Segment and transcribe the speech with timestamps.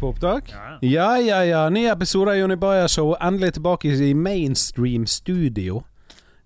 [0.00, 0.52] på opptak?
[0.82, 1.68] Ja, ja, ja.
[1.68, 3.14] Ny episode av Jonny Bayer Show.
[3.20, 5.82] Endelig tilbake i mainstream studio.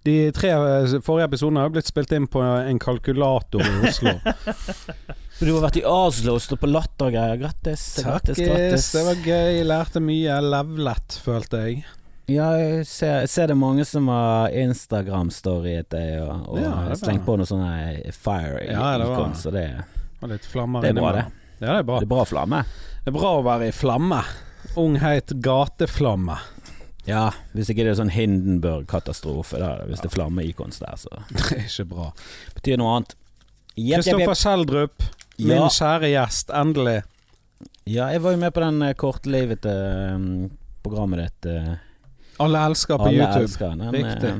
[0.02, 4.16] De tre eh, forrige episodene har blitt spilt inn på en kalkulator i Oslo.
[5.42, 7.38] Du har vært i Oslo og stått på latter og greier.
[7.40, 7.82] Grattis.
[8.04, 8.46] Grattis, Takkes.
[8.46, 8.84] grattis.
[8.94, 9.56] Det var gøy.
[9.66, 10.36] Lærte mye.
[10.44, 11.80] Levlet, følte jeg.
[12.30, 17.24] Ja, jeg ser, jeg ser det mange som har Instagram-storyet deg og, og Ja, slengt
[17.26, 19.64] på noen sånne fire Ja, det var- så det,
[20.22, 21.24] Og litt flammer det er bra, det.
[21.62, 22.00] Ja, det er bra.
[22.02, 22.64] Det er bra flamme.
[23.04, 24.18] Det er bra å være i flamme.
[24.78, 26.36] Ung, heit gateflamme.
[27.06, 31.56] Ja, hvis ikke det er sånn Hindenburg-katastrofe, hvis hvis det er flamme-icons der, så Det
[31.58, 32.10] er ikke bra.
[32.54, 33.16] betyr noe annet.
[33.74, 35.06] Kristoffer Kjeldrup, Schjelderup,
[35.42, 36.50] min Ja, kjære gjest.
[36.54, 36.98] Endelig.
[37.88, 39.72] ja, jeg var jo med på den eh, kortlivete
[40.14, 40.26] um,
[40.84, 41.50] programmet ditt.
[41.50, 41.72] eh,
[42.42, 43.46] Alle elsker på Alle YouTube.
[43.48, 43.90] elsker den.
[43.96, 44.34] Riktig.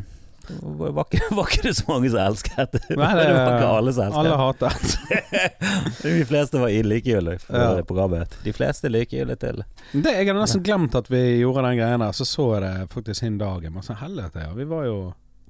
[0.60, 2.80] Var ikke, var ikke det så mange som elsket det?
[2.98, 4.40] Nei, det, var ikke alle som elsket alle det.
[4.42, 7.82] hater De fleste var likegyldige for Ja.
[7.88, 8.36] programmet.
[8.44, 9.66] De fleste likegyldige til det.
[10.12, 12.12] Jeg hadde nesten glemt at vi gjorde den greia der.
[12.12, 13.72] Så så jeg det faktisk hin dagen.
[13.74, 14.52] Men så helvete, ja.
[14.56, 15.00] Vi var jo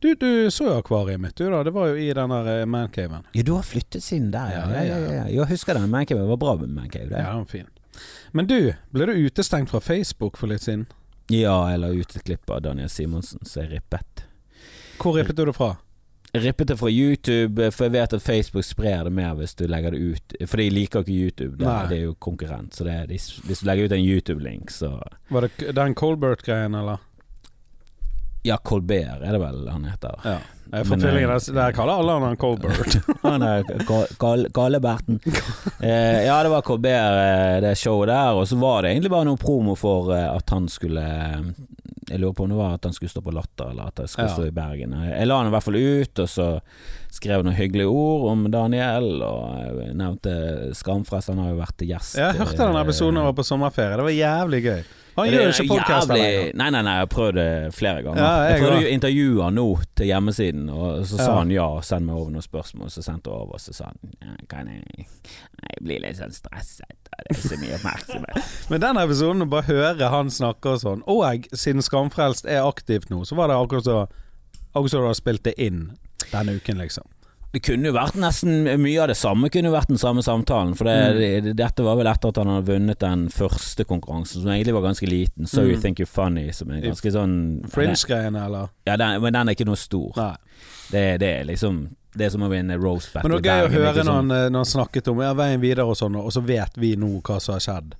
[0.02, 1.60] Du, du så jo akvariet mitt, du da.
[1.62, 3.22] Det var jo i den der eh, mancaven.
[3.32, 4.64] Ja, du har flyttet siden der, ja.
[4.74, 5.26] Ja, ja, ja.
[5.30, 6.24] Jeg husker den mancaven.
[6.24, 7.20] Det var bra med mancave, det.
[7.22, 7.68] Ja, den var fin.
[8.32, 10.86] Men du, ble du utestengt fra Facebook for litt siden?
[11.30, 14.24] Ja, jeg la ut et klipp av Daniel Simonsen som er rippet.
[15.02, 15.74] Hvor rippet du det fra?
[16.32, 19.92] Rippet det fra YouTube, for jeg vet at Facebook sprer det mer hvis du legger
[19.92, 20.36] det ut.
[20.46, 22.72] For de liker ikke YouTube, det, det er jo konkurrent.
[22.72, 24.94] Så det er, hvis du legger ut en YouTube-link, så
[25.28, 27.02] Var det den Colbert-greien, eller?
[28.42, 30.16] Ja, Colbert er det vel han heter.
[30.24, 30.38] Ja.
[30.72, 32.96] Jeg får feelingen eh, der, kaller alle han Colbert.
[33.26, 33.66] Han er
[34.54, 35.20] Kalleberten.
[35.82, 38.38] Eh, ja, det var Colbert, eh, det showet der.
[38.38, 41.02] Og så var det egentlig bare noe promo for eh, at han skulle
[42.12, 44.12] Jeg lurer på om det var at han skulle stå på Latter, eller at jeg
[44.12, 44.34] skulle Ja.
[44.36, 44.92] stå i Bergen.
[45.08, 46.48] Jeg la han i hvert fall ut, og så
[47.10, 50.34] skrev jeg noen hyggelige ord om Daniel, og nevnte
[50.76, 51.28] Skamfrest.
[51.32, 52.18] Han har jo vært gjest.
[52.20, 53.96] Jeg hørte den episoden jeg var på sommerferie.
[53.96, 54.82] Det var jævlig gøy.
[55.16, 56.46] Han gjør ikke podkast lenger.
[56.56, 58.22] Nei, nei, nei, jeg har prøvd det flere ganger.
[58.22, 59.66] Ja, jeg jeg prøvde å intervjue han nå
[60.00, 61.38] til hjemmesiden, og så sa Ja.
[61.38, 62.90] han ja, send meg over noen spørsmål.
[62.94, 65.06] Så sendte jeg over, og så sa han kan jeg
[65.62, 66.96] Jeg blir litt sånn stresset,
[67.28, 68.52] det er så mye oppmerksomhet.
[68.72, 72.64] Men den episoden, å bare høre han snakke og sånn Og jeg, siden Skamfrelst er
[72.66, 73.98] aktivt nå, så var det akkurat så
[74.72, 75.90] Akkurat som du har spilt det inn
[76.32, 77.04] denne uken, liksom.
[77.52, 80.74] Det kunne jo vært nesten Mye av det samme kunne jo vært den samme samtalen.
[80.74, 81.44] For det, Mm.
[81.44, 84.82] det, dette var vel etter at han hadde vunnet den første konkurransen, som egentlig var
[84.88, 85.46] ganske liten.
[85.46, 85.82] So You Mm.
[85.82, 88.68] Think You're Funny, som er ganske sånn Fringe-greiene, eller?
[88.86, 90.12] Ja, den, men den er ikke noe stor.
[90.90, 93.28] Det, det er liksom Det er som å vinne Rose Battle.
[93.30, 95.32] Men det var gøy å høre når sånn- han, eh, når han snakket om ja,
[95.32, 97.94] veien videre og sånn, og så vet vi nå hva som har skjedd.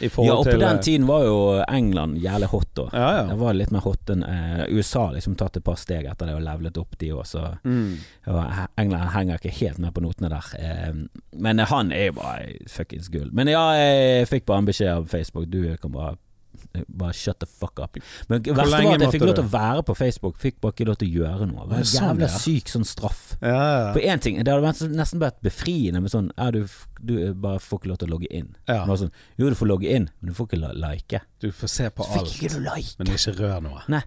[0.00, 1.36] Ja, og på den eh, tiden var jo
[1.68, 2.86] England jævlig hot da.
[2.92, 3.24] Ja, ja.
[3.30, 6.38] Det var litt mer hot enn eh, USA liksom tatt et par steg etter det
[6.38, 7.98] og levlet opp de òg, så Mm.
[8.78, 10.46] England henger ikke helt med på notene der.
[10.58, 10.92] Eh,
[11.36, 13.28] men han er jo bare fuckings gull.
[13.32, 15.48] Men ja, jeg fikk bare en beskjed av Facebook.
[15.50, 16.16] Du kan bare
[16.86, 17.98] bare shut the fuck up.
[18.28, 20.38] Men det verste var at jeg fikk lov til å være på Facebook.
[20.40, 21.64] Fikk bare ikke lov til å gjøre noe.
[21.64, 22.42] Det var en sånn, jævla ja.
[22.44, 23.24] syk sånn straff.
[23.40, 23.90] Ja, ja.
[23.96, 26.62] På én ting, Det hadde nesten vært befriende med sånn du,
[27.00, 28.54] du bare får ikke lov til å logge inn.
[28.68, 31.22] Sånn, jo, du får logge inn, men du får ikke like.
[31.42, 32.96] Du får se på alt, like.
[32.98, 33.84] men ikke rør noe.
[33.92, 34.04] Nei.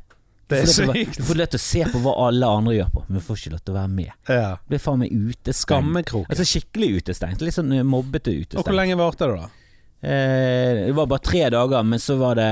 [0.51, 1.17] Det er sykt.
[1.17, 3.39] Du får lov til å se på hva alle andre gjør på, men du får
[3.39, 4.13] ikke lov til å være med.
[4.27, 4.49] Ja.
[4.69, 5.61] Blir faen meg utestengt.
[5.63, 6.29] Skammekrok.
[6.29, 7.43] Altså skikkelig utestengt.
[7.45, 8.59] Litt sånn mobbete utestengt.
[8.61, 9.62] Og hvor lenge varte det, da?
[10.03, 12.49] Eh, det var bare tre dager, men så var det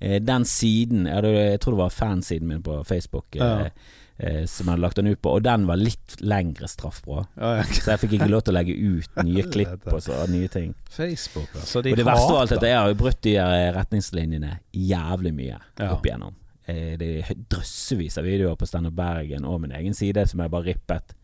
[0.00, 3.70] eh, den siden jeg, hadde, jeg tror det var fansiden min på Facebook eh, Ja.
[4.18, 7.20] eh, som jeg hadde lagt den ut på, og den var litt lengre straff på.
[7.38, 7.62] Ja, ja.
[7.70, 10.74] Så jeg fikk ikke lov til å legge ut nye klipp og så, nye ting.
[10.90, 11.82] Facebook, altså.
[11.86, 14.56] De og det verste av alt er at jeg har jo brutt de her retningslinjene
[14.74, 15.92] jævlig mye Ja.
[15.94, 16.34] opp igjennom.
[16.66, 20.40] Eh, Det er drøssevis av videoer på Stand Up Bergen og min egen side som
[20.42, 21.14] jeg bare rippet.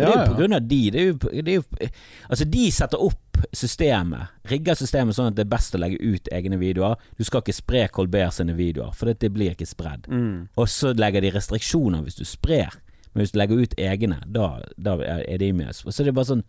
[0.00, 0.80] Ja, det er jo på grunn av de.
[0.90, 1.90] Det er jo, det er jo,
[2.28, 6.28] altså de setter opp systemet, rigger systemet sånn at det er best å legge ut
[6.34, 6.96] egne videoer.
[7.18, 10.08] Du skal ikke spre Colbert sine videoer, for det, blir ikke spredd.
[10.10, 10.48] Mm.
[10.58, 12.74] Og så legger de restriksjoner hvis du sprer.
[13.12, 15.74] Men hvis du legger ut egne, da, da er de med.
[15.74, 16.44] Så det er bare sånn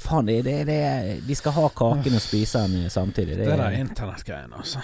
[0.00, 3.34] Faen, det, det, det, de skal ha kaken og spise den samtidig.
[3.36, 4.80] Det Det, der internettgreiene, altså.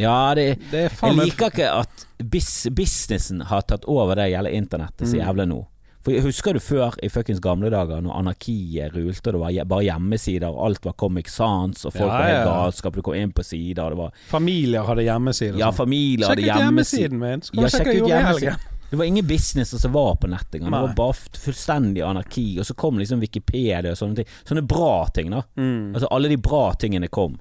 [0.00, 4.56] ja, det, Det er jeg liker ikke at bis, businessen har tatt over det gjelder
[4.56, 5.20] internettet så Mm.
[5.22, 5.60] jævlig nå.
[6.06, 9.86] For Husker du før i fuckings gamle dager, når anarkiet rulte, og det var bare
[9.88, 12.44] hjemmesider, og alt var Comic Sans, og folk Ja, var helt ja.
[12.52, 16.30] galskap, du kom inn på sider, det var Familier hadde hjemmesider Ja, Ja, hadde familier
[16.30, 18.72] Sjekk ut hjemmesiden min, så kan Ja, du sjekke ut hjemmesiden.
[18.86, 20.70] Det var ingen business som var på nett engang.
[20.70, 22.44] Det var bare fullstendig anarki.
[22.60, 24.28] Og så kom liksom Wikipedia og sånne ting.
[24.46, 25.40] Sånne bra ting, da.
[25.58, 25.90] Mm.
[25.90, 27.34] Altså Alle de bra tingene kom.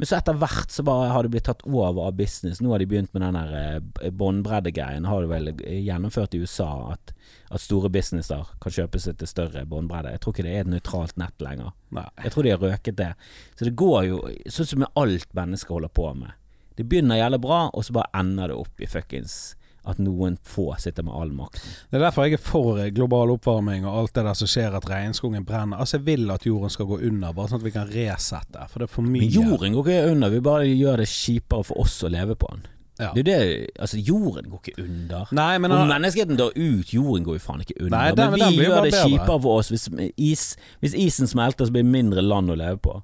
[0.00, 2.58] Men så etter hvert så bare har det blitt tatt over av business.
[2.60, 5.04] Nå har de begynt med den der eh, båndbreddegreien.
[5.06, 7.12] Har du vel gjennomført i USA at,
[7.50, 10.12] at store businesser kan kjøpe seg til større båndbredde.
[10.14, 11.72] Jeg tror ikke det er et nøytralt nett lenger.
[11.96, 12.06] Nei.
[12.24, 13.12] Jeg tror de har røket det.
[13.58, 16.36] Så det går jo sånn som med alt mennesker holder på med.
[16.78, 19.40] Det begynner jævlig bra, og så bare ender det opp i fuckings
[19.88, 21.60] at noen få sitter med all makt.
[21.90, 24.88] Det er derfor jeg er for global oppvarming og alt det der som skjer at
[24.88, 25.80] regnskogen brenner.
[25.80, 28.66] Altså Jeg vil at jorden skal gå under, bare sånn at vi kan resette.
[28.70, 29.24] For det er for mye.
[29.24, 32.52] Men jorden går ikke under, vi bare gjør det kjipere for oss å leve på
[32.54, 32.68] den.
[33.00, 33.12] Ja.
[33.14, 35.28] Det er jo det, altså Jorden går ikke under.
[35.32, 37.96] Nei, men Om menneskeheten dør ut, jorden går jo faen ikke under.
[37.96, 39.68] Nei, den- men vi den gjør det kjipere for oss.
[39.72, 43.02] Hvis, is, hvis isen smelter, så blir det mindre land å leve på.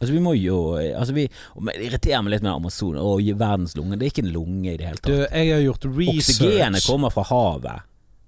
[0.00, 3.96] Altså Vi må jo altså vi, Det irriterer meg litt med Amazon og verdens lunge.
[3.96, 6.40] Det er ikke en lunge i det hele Du, jeg har gjort research.
[6.42, 7.82] Oksygenet kommer fra havet.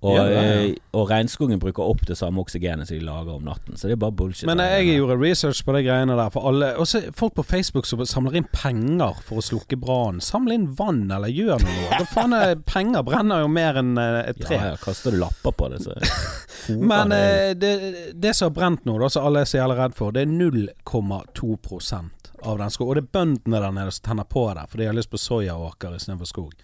[0.06, 0.58] Og, Ja, ja, ja.
[0.70, 3.74] eh, og regnskogen bruker opp det samme oksygenet som de lager om natten.
[3.76, 4.46] Så det er bare bullshit.
[4.46, 6.30] Men jeg gjorde research på de greiene der.
[6.34, 10.22] For alle Også folk på Facebook som samler inn penger for å slukke brannen.
[10.22, 11.88] Samle inn vann, eller gjør noe.
[11.98, 14.60] Da faen er Penger brenner jo mer enn eh, et tre.
[14.60, 15.96] Ja, ja, kaster du lapper på det, så
[16.92, 17.72] Men eh, det,
[18.14, 20.32] det som har brent nå, da, som alle er så jævlig redd for, det er
[20.32, 22.90] 0,2% av den skogen.
[22.90, 25.20] Og det er bøndene der nede som tenner på det, for de har lyst på
[25.20, 26.54] soyaåker istedenfor skog.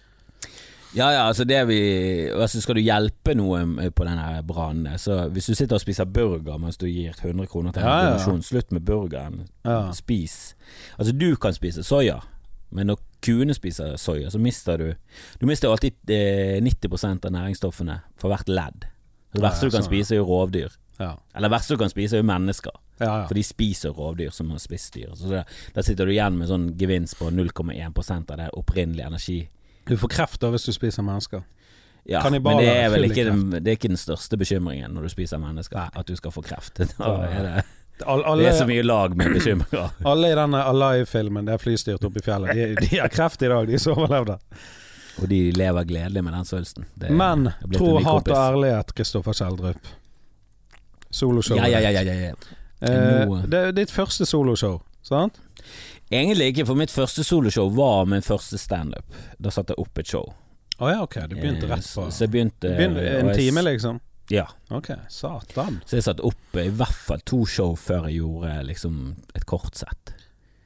[0.93, 1.77] Ja, ja, altså det vi
[2.29, 6.59] Altså Skal du hjelpe noen på denne brannen Så hvis du sitter og spiser burger
[6.61, 8.35] mens du gir 100 kroner til en Ja, ja, ja.
[8.45, 9.47] slutt med burgeren.
[9.65, 9.91] Ja.
[9.93, 10.55] Spis.
[10.97, 12.19] Altså du kan spise soya,
[12.69, 14.93] men når kuene spiser soya, så mister du
[15.41, 18.85] Du mister alltid eh, 90% av næringsstoffene for hvert ledd.
[19.33, 20.69] Det verste du kan spise, er jo rovdyr.
[20.99, 21.15] Ja.
[21.33, 22.75] Eller det verste du kan spise, er jo mennesker.
[22.99, 23.25] Ja, ja.
[23.27, 25.15] For de spiser rovdyr som har spist dyr.
[25.17, 29.39] Så der, da sitter du igjen med sånn gevinst på 0,1% av det opprinnelige energi.
[29.87, 31.43] Du får kreft da hvis du spiser mennesker.
[32.03, 35.07] Ja, Kannibaler men det er vel ikke den, det er ikke den største bekymringen når
[35.07, 36.01] du spiser mennesker, Nei.
[36.01, 36.81] at du skal få kreft.
[36.99, 37.63] Da er det,
[38.09, 39.91] All, det er så mye lag med bekymringer.
[40.11, 43.51] alle i denne Alive-filmen, det er flystyrt oppe i fjellet, de, de har kreft i
[43.51, 44.39] dag, de som overlevde.
[45.21, 46.87] Og de lever gledelig med den svulsten.
[47.13, 49.91] Men tro, hat og ærlighet, Kristoffer Kjeldrup.
[51.13, 51.59] Soloshow.
[51.61, 52.33] Ja, ja, ja, ja, ja, ja.
[52.83, 55.37] Eh, det er ditt første soloshow, sant?
[56.13, 59.05] Egentlig ikke, for mitt første soloshow var min første standup.
[59.41, 60.29] Da satte jeg opp et show.
[60.79, 61.19] Å ja, ok.
[61.31, 63.99] Du begynte Eh, rett på Så jeg begynte Begynte En time, liksom?
[64.31, 64.47] Ja.
[64.73, 65.81] Ok, satan.
[65.85, 68.99] Så jeg satte opp eh, i hvert fall to show før jeg gjorde liksom
[69.35, 70.13] et kortsett.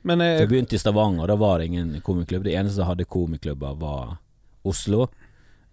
[0.08, 2.44] Men Så eh, jeg begynte i Stavanger, da var det ingen komiklubb.
[2.48, 4.18] Det eneste som hadde komiklubber, var
[4.64, 5.08] Oslo.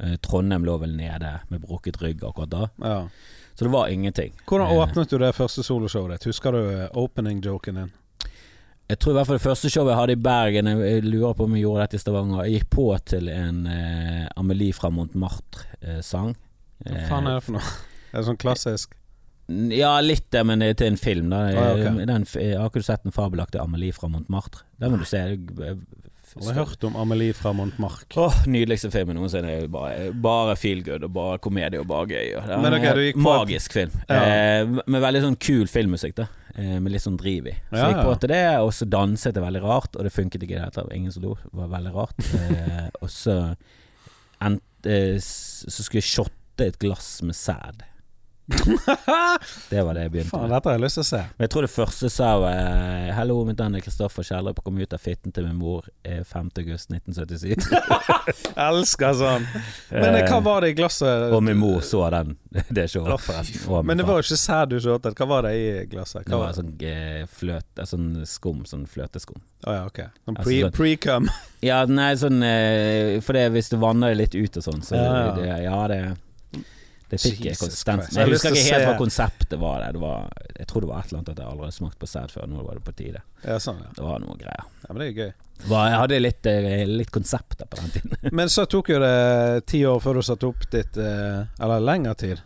[0.01, 2.69] Eh, Trondheim lå vel nede med brukket rygg akkurat da.
[2.83, 3.09] ja.
[3.55, 4.33] Så det var ingenting.
[4.49, 6.25] Hvordan Eh, åpnet du det første soloshowet ditt?
[6.27, 7.93] Husker du eh, opening-joken din?
[8.91, 11.35] Jeg tror i hvert fall det første showet jeg hadde i Bergen, jeg- jeg lurer
[11.39, 12.45] på om jeg gjorde dette i Stavanger.
[12.45, 16.35] Jeg gikk på til en eh, Amelie fra Montmartre-sang.
[16.85, 17.63] Hva faen er det for noe?
[18.13, 18.93] Er det sånn klassisk?
[19.49, 21.31] Ja, litt det, men det er til en film.
[21.31, 21.37] Da.
[21.53, 22.05] Ah, okay.
[22.07, 24.63] den, har ikke du sett den fabelaktige Amelie fra Montmartre?
[24.81, 25.19] Den må du se.
[25.19, 28.07] Jeg har hørt om Amelie fra Montmark.
[28.17, 29.69] Åh, Nydeligste filmen noensinne.
[29.71, 32.33] Bare, bare feel good og bare komedie og bare gøy.
[32.37, 33.93] og Det er en okay, magisk film.
[34.09, 34.23] Ja.
[34.25, 36.27] Eh, med veldig sånn kul filmmusikk, da.
[36.55, 37.55] Eh, med litt sånn driv i.
[37.67, 40.13] Så Ja, jeg gikk på til det, og så danset det veldig rart, og det
[40.15, 40.93] funket ikke i det hele tatt.
[40.95, 41.35] Ingen som lo.
[41.43, 42.21] Det var veldig rart.
[42.45, 43.35] Eh, og så
[44.45, 47.83] eh, Så skulle jeg shotte et glass med sæd.
[49.71, 50.53] Det var det jeg begynte Faen, med.
[50.53, 51.21] dette har jeg lyst til å se.
[51.37, 54.93] Men jeg tror det første sa eh, Hallo, mitt navn er Kristoffer Kjellerup, kom ut
[54.97, 56.51] av fitten til min mor eh, 5.
[56.61, 57.55] august 1977.
[58.69, 59.47] Elsker sånn.
[59.95, 61.29] Men eh, hva var det i glasset?
[61.35, 62.35] Og min mor så den,
[62.77, 63.31] det showet.
[63.89, 65.17] Men det var jo ikke sæd du shottet.
[65.19, 66.27] Hva var det i glasset?
[66.29, 69.41] Det var var sånn eh, fløt, eh, sånn skum, sånn fløteskum.
[69.65, 70.03] Å ja, ok.
[70.27, 71.29] Sånn Altså, pre- sånn- pre-cum.
[71.65, 74.99] Ja, nei, sånn eh, For det, hvis du vanner det litt ut og sånn, så
[74.99, 75.33] Ja, ja.
[75.39, 76.01] Det, ja, det
[77.15, 78.11] det fikk Jesus konsistens.
[78.13, 79.81] Men Jeg Jeg husker ikke helt hva konseptet var.
[79.85, 79.93] Det.
[79.97, 80.29] det var
[80.59, 82.47] jeg tror det var et eller annet at jeg aldri hadde smakt på sæd før.
[82.51, 83.23] Nå var det på tide.
[83.45, 83.91] Ja, sånn, ja.
[83.97, 84.65] Det var noe greier.
[84.85, 84.89] ja.
[84.93, 85.33] Men det er gøy.
[85.71, 88.19] Jeg hadde litt, eh, litt konsepter på den tiden.
[88.39, 92.15] Men så tok jo det ti år før du satte opp ditt eh, Eller lengre
[92.19, 92.43] tid.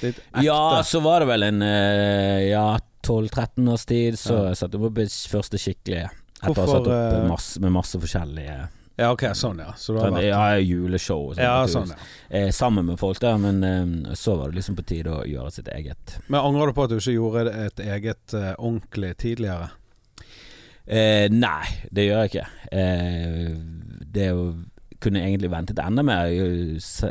[0.00, 0.42] Ditt ekte.
[0.46, 4.46] Ja, så var det vel en eh, ja, 12-13 års tid, så Ja.
[4.52, 6.08] jeg satte opp mitt første skikkelige.
[6.44, 8.56] Etter å ha satt opp masse, med masse forskjellige
[8.96, 9.72] Ja, ok, sånn ja.
[9.74, 11.96] Så sånn, vært Ja, juleshow og sånt, Ja, sånn ja.
[12.30, 15.50] eh, sammen med folk der, men eh, så var det liksom på tide å gjøre
[15.50, 16.18] sitt eget.
[16.28, 19.72] Men angrer du på at du ikke gjorde et eget eh, ordentlig tidligere?
[20.86, 22.46] Eh, nei, det gjør jeg ikke.
[22.76, 23.50] Eh,
[24.14, 24.46] det å
[25.04, 26.40] kunne egentlig ventet enda mer er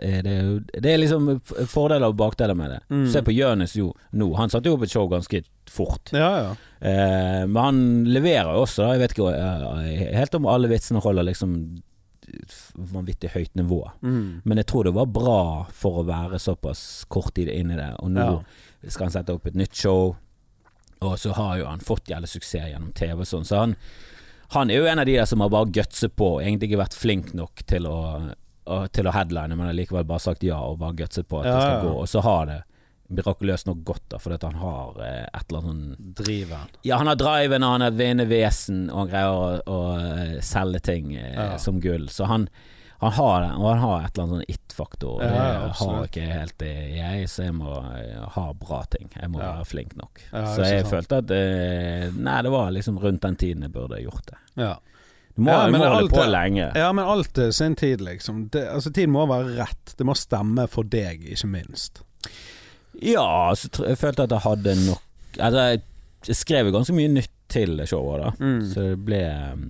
[0.01, 1.29] eh, det, er det er liksom
[1.69, 2.81] fordeler og bakdeler med det.
[2.89, 3.07] Mm.
[3.13, 4.31] Se på Jonis jo nå.
[4.39, 6.11] Han satte jo opp et show ganske fort.
[6.13, 6.51] Ja, ja.
[6.81, 8.91] Eh, men han leverer jo også, da.
[8.97, 11.55] Jeg vet ikke eh, helt om alle vitsene holder liksom
[12.93, 13.81] vanvittig høyt nivå.
[14.01, 14.41] Mm.
[14.43, 15.39] Men jeg tror det var bra
[15.75, 17.91] for å være såpass kort tid inn i det.
[17.99, 18.89] Og nå Ja.
[18.89, 20.15] skal han sette opp et nytt show,
[21.03, 23.75] og så har jo han fått jævlig suksess gjennom TV sånn, så han
[24.53, 26.97] Han er jo en av de der som har bare gutset på, egentlig ikke vært
[26.97, 27.97] flink nok til å,
[28.69, 31.55] å, til å headline, men likevel bare sagt ja og bare gutset på at Ja,
[31.57, 31.81] det skal ja.
[31.87, 31.95] gå.
[32.03, 32.59] Og så har det
[33.13, 36.69] mirakuløst nok gått, da, fordi at han har eh, et eller annet sånn Driver.
[36.87, 40.79] Ja, han har driven, og han har vinnevesen, og han greier å, å eh, selge
[40.87, 41.49] ting eh, Ja.
[41.61, 42.07] som gull.
[42.09, 42.47] Så han,
[43.03, 45.21] han har han har et eller annet sånn it-faktor.
[45.23, 45.29] Ja,
[45.67, 49.09] det har ikke helt jeg, så jeg må eh, ha bra ting.
[49.15, 50.23] Jeg må være flink nok.
[50.31, 50.91] Så jeg sant.
[50.93, 54.39] følte at eh, Nei, det var liksom rundt den tiden jeg burde gjort det.
[54.63, 54.73] Ja.
[55.35, 56.67] Du må, Ja, du må holde på lenge.
[56.77, 58.49] ja, men alt til sin tid, liksom.
[58.53, 59.95] Det, altså, tiden må være rett.
[59.97, 62.03] Det må stemme for deg, ikke minst.
[63.01, 65.01] Ja, så jeg følte at jeg hadde nok
[65.41, 65.81] Altså, jeg-
[66.27, 68.31] jeg skrev jo ganske mye nytt til showet, da.
[68.41, 68.59] Mm.
[68.71, 69.21] Så det ble
[69.53, 69.67] um,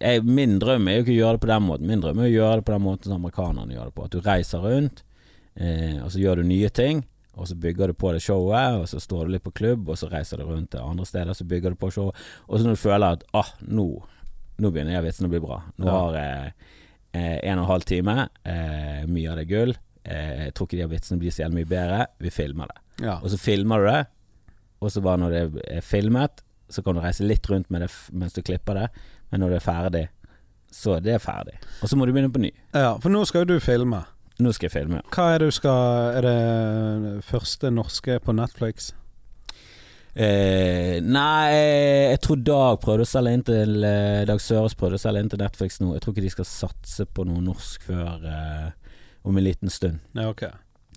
[0.00, 1.88] jeg, Min drøm er jo ikke å gjøre det på den måten.
[1.88, 4.06] Min drøm er å gjøre det på den måten som amerikanerne gjør det på.
[4.08, 5.02] At du reiser rundt,
[5.56, 7.02] eh, og så gjør du nye ting.
[7.34, 9.96] Og så bygger du på det showet, og så står du litt på klubb, og
[9.98, 12.14] så reiser du rundt til andre steder, så bygger du på showet.
[12.46, 13.86] Og så når du føler at ah, nå,
[14.62, 15.56] nå begynner jeg vitsen å bli bra.
[15.82, 15.96] Nå Ja.
[15.96, 16.52] har jeg
[17.14, 19.74] eh, en og en halv time, eh, mye av det gull.
[20.04, 22.00] Eh, jeg tror ikke de vitsene blir så jævlig mye bedre.
[22.22, 22.78] Vi filmer det.
[23.08, 23.16] Ja.
[23.18, 24.02] Og så filmer du det,
[24.84, 27.90] og så bare når det er filmet, så kan du reise litt rundt med det
[28.12, 28.88] mens du klipper det,
[29.30, 30.04] men når det er ferdig,
[30.74, 31.54] så er det ferdig.
[31.82, 32.50] Og så må du begynne på ny.
[32.74, 34.02] ja, for nå skal jo du filme.
[34.42, 34.98] Nå skal jeg filme.
[34.98, 35.06] ja.
[35.14, 38.88] Hva er det du skal Er det første norske på Netflix?
[40.14, 41.54] Eh, nei,
[42.10, 45.30] jeg tror Dag prøvde å selge inn til eh, Dag Søres prøvde å selge inn
[45.32, 45.92] til Netflix nå.
[45.96, 48.68] Jeg tror ikke de skal satse på noe norsk før eh,
[49.26, 49.98] om en liten stund.
[50.14, 50.44] Ja, ok.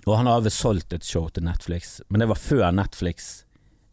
[0.06, 3.32] Og han har vel solgt et show til Netflix, men det var før Netflix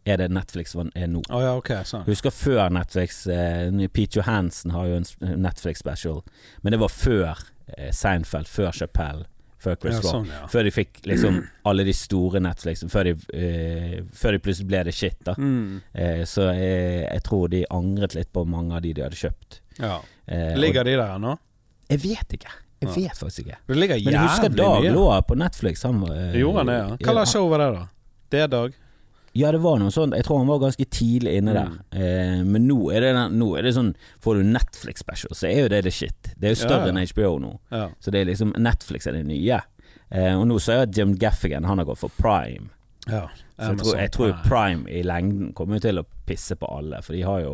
[0.04, 1.22] er det Netflix er nå.
[1.30, 2.04] Oh, ja, okay, Sånn.
[2.08, 6.22] Husker før Netflix eh, Pete Johansen har jo en Netflix special,
[6.62, 7.38] men det var før
[7.76, 9.24] eh, Seinfeld, før Chappelle,
[9.64, 10.42] før Chris Ja, sånn, ja.
[10.52, 14.82] Før de fikk liksom alle de store Netflix Før de, eh, før de plutselig ble
[14.90, 15.36] det shit, da.
[15.40, 15.80] Mm.
[15.94, 19.60] Eh, så jeg, tror de angret litt på mange av de de hadde kjøpt.
[19.80, 20.00] ja.
[20.26, 21.38] Eh, og- Ligger de der ennå?
[21.88, 22.52] Jeg vet ikke.
[22.80, 23.58] Jeg vet faktisk ikke.
[23.66, 24.92] Det Men jeg husker Dag mye.
[24.92, 25.82] lå på Netflix.
[25.82, 26.96] Han, eh, Gjorde han det, ja?
[26.96, 27.86] Hva slags show var det, da?
[28.30, 28.72] Det er Dag?
[29.36, 30.14] Ja, det var noe sånt.
[30.14, 31.70] Jeg tror han var ganske tidlig inne der.
[31.72, 31.78] Mm.
[31.90, 33.88] Eh, men nå er, det, nå er det sånn
[34.22, 36.28] Får du Netflix special, så er jo det det shit.
[36.38, 37.00] Det er jo større Ja, ja.
[37.02, 37.50] enn HBO nå.
[37.74, 37.88] Ja.
[37.98, 39.58] Så det er liksom Netflix er det nye.
[40.08, 42.70] Eh, og nå så at Jim Gaffigan Han har gått for Prime.
[43.10, 43.26] ja.
[43.58, 46.98] Så jeg tror, jeg tror Prime i lengden kommer jo til å pisse på alle,
[47.02, 47.52] for de har jo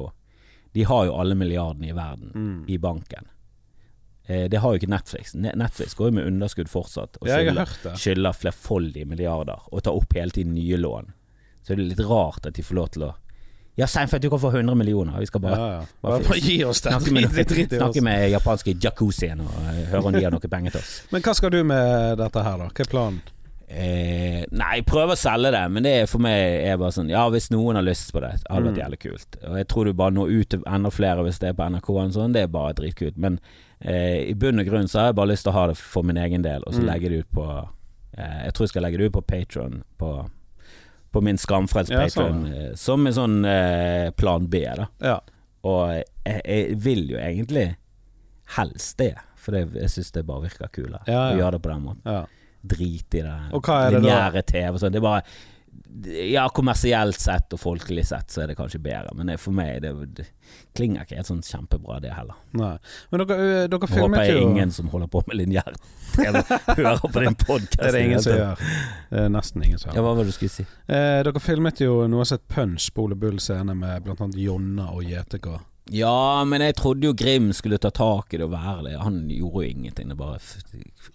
[0.73, 2.59] De har jo alle milliardene i verden mm.
[2.69, 3.27] i banken.
[4.29, 5.33] Eh, det har jo ikke Netflix.
[5.35, 10.31] Netflix går jo med underskudd fortsatt og skylder, skylder flerfoldige milliarder og tar opp hele
[10.31, 11.11] tiden nye lån.
[11.71, 13.15] Så det er litt rart at de får lov til å
[13.79, 15.15] Ja, Seinfeld, du kan få 100 millioner.
[15.23, 15.83] Vi skal bare ja.
[16.03, 16.91] bare Bare, bare gi oss det.
[16.91, 20.81] snakke med, snakke med japanske jacuzzien og eh, høre om de har noe penger til
[20.83, 20.97] oss.
[21.15, 22.67] Men hva skal du med dette her, da?
[22.75, 23.21] Hva er planen?
[23.71, 27.29] Eh, nei, prøve å selge det, men det er for meg er bare sånn Ja,
[27.31, 28.83] hvis noen har lyst på det, det hadde vært Mm.
[28.83, 29.37] jævlig kult.
[29.47, 31.89] Og jeg tror du bare når ut til enda flere hvis det er på NRK
[31.95, 33.17] og sånn, det er bare dritkult.
[33.17, 33.39] Men
[33.81, 36.03] eh, i bunn og grunn så har jeg bare lyst til å ha det for
[36.03, 36.87] min egen del, og så Mm.
[36.91, 37.47] legge det ut på
[38.19, 40.29] eh, Jeg tror jeg skal legge det ut på Patron, på,
[41.11, 44.87] på min skamfrelst Ja, sånn, eh, som en sånn eh, plan B, da.
[45.03, 45.19] Ja.
[45.67, 47.67] Og jeg, jeg vil jo egentlig
[48.57, 51.73] helst det, for det, jeg syns det bare virker kulere Ja, å gjøre det på
[51.73, 52.23] den måten ja.
[52.75, 53.37] drit i det
[53.97, 54.95] lineære TV og sånn.
[54.95, 55.25] Det er bare
[56.31, 59.91] Ja, kommersielt sett og folkelig sett så er det kanskje bedre, men for meg det,
[60.17, 60.27] det
[60.79, 62.39] klinger ikke helt sånn kjempebra, det heller.
[62.57, 62.77] Nei.
[63.11, 65.75] Men dere, ø, dere Jeg håper filmet jeg jo ingen som holder på med lineær
[66.17, 67.79] hører på din podkast.
[67.81, 68.63] Det er det ingen som gjør.
[69.11, 69.99] Det er nesten ingen som gjør.
[69.99, 70.67] Ja, hva var det du skulle si?
[70.91, 74.91] Eh, dere filmet jo noe som het Punch på Ole Bull scene med annet Jonna
[74.95, 75.49] og JTK.
[75.93, 78.93] Ja, men jeg trodde jo Grim skulle ta tak i det og være det.
[79.03, 80.13] Han gjorde jo ingenting.
[80.13, 80.39] Det bare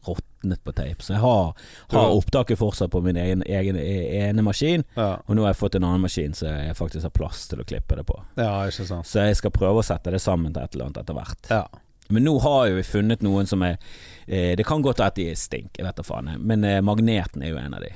[0.04, 1.04] råtnet på tape.
[1.04, 1.54] Så jeg har,
[1.94, 4.84] har opptaket fortsatt på min egen, egen ene maskin.
[4.98, 5.14] Ja.
[5.26, 7.68] Og nå har jeg fått en annen maskin så jeg faktisk har plass til å
[7.68, 8.20] klippe det på.
[8.36, 9.08] ja, ikke sant.
[9.08, 11.52] Så jeg skal prøve å sette det sammen til et eller annet etter hvert.
[11.54, 11.64] Ja.
[12.12, 13.80] Men nå har jo vi funnet noen som er
[14.28, 16.36] eh, Det kan godt være at de stinker, jeg vet da faen.
[16.38, 17.96] Men eh, Magneten er jo en av de.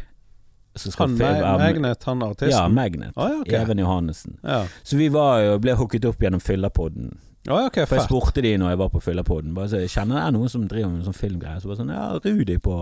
[0.97, 2.49] Han være- Magnet, han artisten?
[2.49, 3.13] Ja, Magnet.
[3.17, 3.59] Oh, ja, okay.
[3.61, 4.37] Even Johannessen.
[4.43, 4.65] Ja.
[4.83, 7.17] Så vi var jo, ble hooket opp gjennom Fyllapodden.
[7.49, 9.53] Oh, okay, For jeg spurte de når jeg var på Fyllapodden.
[9.55, 11.61] Bare så, Kjenner det er noen som driver med sånn filmgreier?
[11.61, 12.75] Så bare sånn Ja, Rudi på,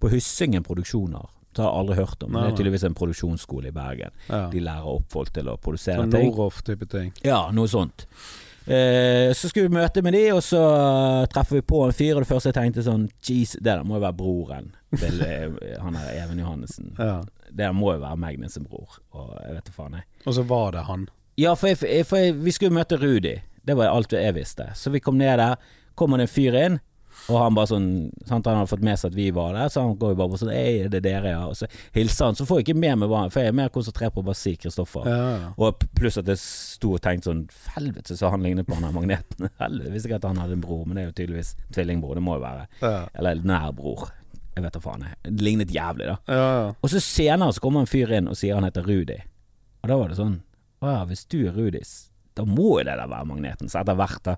[0.00, 1.28] på Hyssingen Produksjoner.
[1.52, 2.30] Det har jeg aldri hørt om.
[2.32, 4.10] Nei, Det er tydeligvis en produksjonsskole i Bergen.
[4.28, 4.48] Ja.
[4.50, 6.30] De lærer opp folk til å produsere Sånn ting.
[6.30, 7.12] Noroff-type ting.
[7.26, 8.06] Ja, noe sånt.
[8.70, 10.60] Eh, så skulle vi møte med de, og så
[11.32, 13.96] treffer vi på en fyr, og det første jeg tenkte sånn Jeez, det der må
[13.96, 15.48] jo være broren til eh,
[15.82, 16.92] han der Even Johannessen.
[16.98, 17.16] Ja.
[17.48, 20.06] Det der må jo være Magnus sin bror, og jeg vet da faen, jeg.
[20.22, 21.08] Og så var det han.
[21.40, 23.34] Ja, for, jeg, for jeg, vi skulle møte Rudi.
[23.66, 24.68] Det var alt jeg visste.
[24.78, 25.58] Så vi kom ned der.
[25.98, 26.78] Kommer det en fyr inn,
[27.30, 27.86] Og han bare sånn
[28.26, 28.46] sant?
[28.50, 30.40] Han hadde fått med seg at vi var der, så han går jo bare på
[30.42, 31.42] sånn Ei, det er dere, ja.
[31.46, 32.38] Og så hilser han.
[32.38, 34.26] Så får jeg ikke med meg hva han For jeg er mer konsentrert på å
[34.26, 35.06] bare si Kristoffer.
[35.08, 35.50] Ja, ja.
[35.62, 37.44] Og pluss at jeg sto og tenkte sånn
[37.76, 39.48] Helvete, så han lignet på han der magneten.
[39.62, 42.18] Helvete, Visste ikke at han hadde en bror, men det er jo tydeligvis tvillingbror.
[42.18, 42.66] Det må jo være.
[42.82, 44.10] Ja, Eller nærbror.
[44.56, 45.06] Jeg vet da faen.
[45.06, 45.16] jeg.
[45.30, 46.18] Det lignet jævlig, da.
[46.26, 46.44] ja.
[46.66, 46.68] ja.
[46.82, 49.16] Og så senere så kommer en fyr inn og sier han heter Rudi.
[49.80, 50.40] Og da var det sånn
[50.84, 51.90] Å ja, hvis du er Rudis,
[52.36, 53.68] da må jo det der være magneten.
[53.70, 54.34] Så etter hvert, da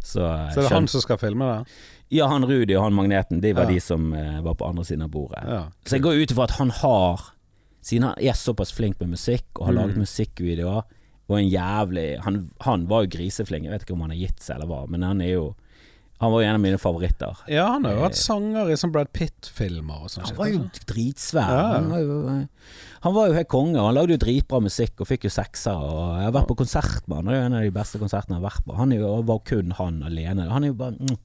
[0.00, 0.72] Så, Så det skjønt.
[0.74, 1.76] han som skal filme det?
[2.10, 3.74] Ja, han Rudi og han magneten, de var Ja.
[3.74, 5.44] de som eh, var på andre siden av bordet.
[5.46, 5.60] Ja.
[5.86, 7.20] Så jeg går ut ifra at han har
[7.82, 9.78] Siden han er såpass flink med musikk, og har Mm.
[9.78, 10.82] laget musikkvideoer,
[11.30, 14.42] og en jævlig han, han var jo griseflink, jeg vet ikke om han har gitt
[14.42, 15.54] seg eller hva, men han er jo
[16.20, 17.34] Han var jo en av mine favoritter.
[17.48, 20.26] Ja, han har jo hatt sanger i sånn Brad Pitt-filmer og sånn.
[20.26, 20.84] Han var jo altså.
[20.92, 21.48] dritsvær.
[21.48, 21.72] Ja.
[21.78, 22.44] Han, var jo, eh,
[23.06, 23.80] han var jo helt konge.
[23.80, 25.72] Han lagde jo dritbra musikk og fikk jo sekser.
[25.80, 27.24] Og jeg har vært på konsert med han.
[27.24, 28.76] Det er jo en av de beste konsertene jeg har vært på.
[28.76, 30.50] Han er jo, var kun han alene.
[30.52, 31.16] Han er jo bare mm.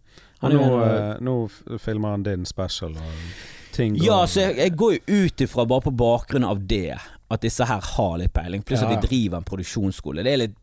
[0.46, 4.58] Og er nå, en, eh, nå filmer han din special og ting Ja, så jeg,
[4.58, 6.96] jeg går jo ut ifra bare på bakgrunn av det
[7.32, 8.62] at disse her har litt peiling.
[8.64, 8.88] Pluss Ja.
[8.90, 10.24] at de driver en produksjonsskole.
[10.24, 10.56] Det er litt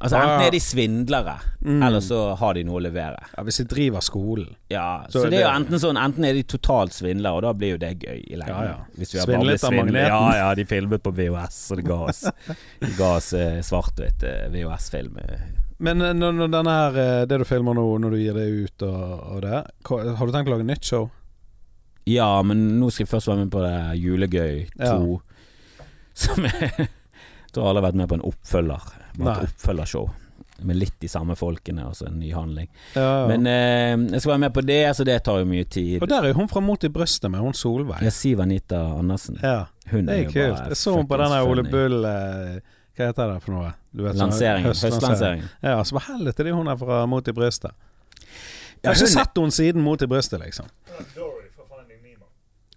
[0.00, 0.28] Altså Ja, ja.
[0.34, 1.34] Enten er de svindlere,
[1.64, 1.82] Mm.
[1.86, 3.18] eller så har de noe å levere.
[3.36, 4.54] Ja, Hvis de driver skolen.
[4.70, 7.52] Ja, Så så, det er jo enten sånn Enten er de totalt svindlere, og da
[7.54, 8.48] blir jo det gøy i lengden.
[8.48, 9.04] Ja, ja.
[9.24, 10.08] Svindlet av magneten.
[10.12, 12.20] Ja, ja, de filmet på VHS, og det ga oss,
[12.80, 15.16] de ga oss eh, svart-hvitt eh, VHS-film.
[15.18, 15.44] eh.
[15.78, 18.46] Men eh, når, når denne her, eh, det du filmer nå, når du gir det
[18.48, 21.10] ut og, og det Har du tenkt å lage nytt show?
[22.06, 25.20] Ja, men nå skal jeg først være med på det Julegøy 2.
[26.14, 26.88] Som jeg
[27.54, 28.92] tror alle har vært med på en oppfølger.
[29.18, 30.10] Bare et oppfølgershow.
[30.64, 32.68] Med litt de samme folkene, altså en ny handling.
[32.94, 36.00] Ja, Men eh, jeg skal være med på det, så det tar jo mye tid.
[36.02, 38.02] og der er jo hun fra Mot i brøstet med hun Solveig.
[38.06, 39.38] Jeg sier Anita Andersen.
[39.42, 40.56] Ja, Hun det er er jo kult.
[40.58, 41.64] bare Jeg så hun på denne den Ole.
[41.70, 42.60] Bull eh,
[42.96, 43.72] Hva heter det for noe?
[43.92, 44.68] Du vet, sånn Lanseringen.
[44.70, 45.00] høstlansering.
[45.02, 45.48] Høstlanseringen.
[45.62, 47.72] Ja, så bare helvete, det er hun er fra Mot i brøstet.
[47.74, 50.66] Jeg Ja, har ikke hun- sett henne siden Mot i brøstet, liksom.
[51.16, 52.26] Dory fra Finding Nemo.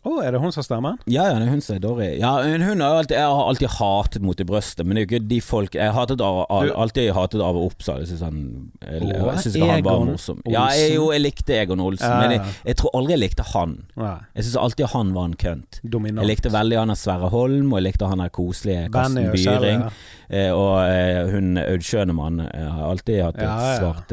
[0.08, 0.96] Å, er det hun som stemmer?
[1.10, 2.08] Ja, ja, det er hun som er Dory.
[2.22, 5.10] Ja, hun har alltid, jeg har alltid hatet mot i brøstet, men det er jo
[5.12, 8.04] ikke de folk Jeg har alltid hatet av Oppsal.
[8.06, 8.40] Jeg syns han
[8.82, 10.42] Jeg, jeg synes han var morsom.
[10.48, 13.48] Ja, jeg, jo, jeg likte Egon Olsen, Ja, men jeg, jeg tror aldri jeg likte
[13.54, 13.78] han.
[13.98, 14.14] Ja.
[14.38, 15.82] Jeg syns alltid han var en kønt.
[15.84, 16.24] Dominant.
[16.24, 19.88] Jeg likte veldig han av Sverre Holm, og jeg likte han der koselige Karsten Byring.
[19.88, 19.92] ja.
[20.30, 23.78] Eh, og eh, hun Aud Schønemann eh, har alltid hatt et Ja, ja.
[23.80, 24.12] svart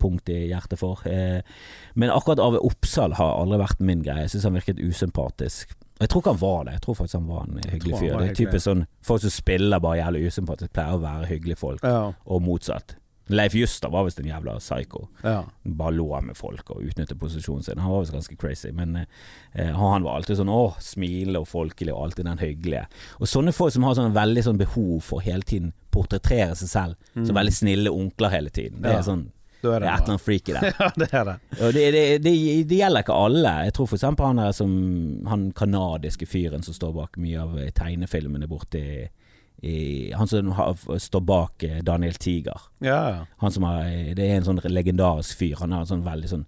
[0.00, 1.02] punkt i hjertet for.
[1.94, 4.24] Men akkurat Arve Oppsal har aldri vært min greie.
[4.24, 5.74] Jeg syns han virket usympatisk.
[5.76, 6.72] Og Jeg tror ikke han var det.
[6.78, 8.16] Jeg tror faktisk han var en hyggelig fyr.
[8.18, 11.84] Det er typisk sånn Folk som spiller bare jævlig usympatisk, pleier å være hyggelige folk,
[11.84, 12.96] og motsatt.
[13.28, 15.06] Leif Juster var visst en jævla psycho.
[15.22, 15.44] ja.
[15.64, 17.78] Bare lå med folk og utnyttet posisjonen sin.
[17.78, 18.96] Han var visst ganske crazy, men
[19.54, 22.86] eh, han var alltid sånn åh, smilende og folkelig og alltid den hyggelige.
[23.20, 27.24] Og sånne folk som har sånn veldig sånn behov for hele tiden portrettere seg selv
[27.26, 28.82] som veldig snille onkler hele tiden.
[28.82, 28.92] Det Mm.
[28.92, 28.98] Ja.
[28.98, 29.24] er sånn
[29.62, 30.74] Det det er et eller annet freak i det.
[30.80, 31.36] Ja, det er det.
[31.62, 32.32] Og det, det, det,
[32.66, 33.52] det gjelder ikke alle.
[33.68, 34.72] Jeg tror eksempel han der som
[35.28, 38.82] Han kanadiske fyren som står bak mye av tegnefilmene borti
[39.62, 42.60] i, Han som har, står bak eh, Daniel Tiger.
[42.82, 43.26] Ja.
[43.36, 43.84] Han som har
[44.16, 45.56] Det er en sånn legendarisk fyr.
[45.62, 46.46] Han har en sånn veldig sånn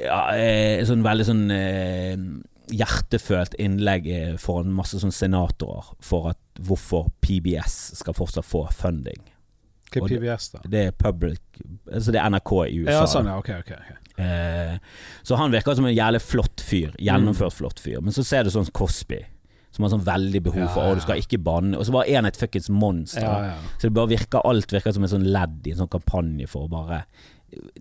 [0.00, 2.16] Ja, eh, sånn veldig sånn eh,
[2.70, 4.04] hjertefølt innlegg
[4.38, 9.18] foran masse sånn senatorer for at hvorfor PBS skal fortsatt få funding.
[9.90, 10.60] Hva er PBS, da?
[10.70, 11.40] Det er public
[11.90, 12.94] Altså det er NRK i USA.
[12.94, 13.40] Ja, sånn, ja.
[13.42, 13.72] Ok, ok.
[13.74, 13.98] okay.
[14.20, 14.76] Eh,
[15.22, 16.94] så han virker som en jævlig flott fyr.
[17.00, 18.00] Gjennomført flott fyr.
[18.04, 19.22] Men så ser du sånn Cosby,
[19.70, 21.78] som har sånn veldig behov for Ja, Å, du skal ikke banne.
[21.78, 23.22] Og så var én et fuckings monster.
[23.22, 23.74] Ja, ja.
[23.78, 26.66] Så det bare virker alt virker som en sånn ledd i en sånn kampanje for
[26.66, 27.04] å bare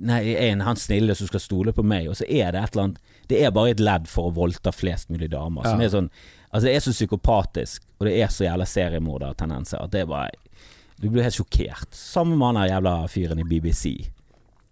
[0.01, 2.87] Nei, en han snille som skal stole på meg, og så er det et eller
[2.87, 5.67] annet Det er bare et ledd for å voldta flest mulig damer.
[5.67, 6.07] Som er sånn
[6.49, 10.31] Altså, det er så psykopatisk, og det er så jævla seriemordertendenser at det er bare
[10.97, 11.93] Du blir helt sjokkert.
[11.93, 13.91] Sammen med han der jævla fyren i BBC.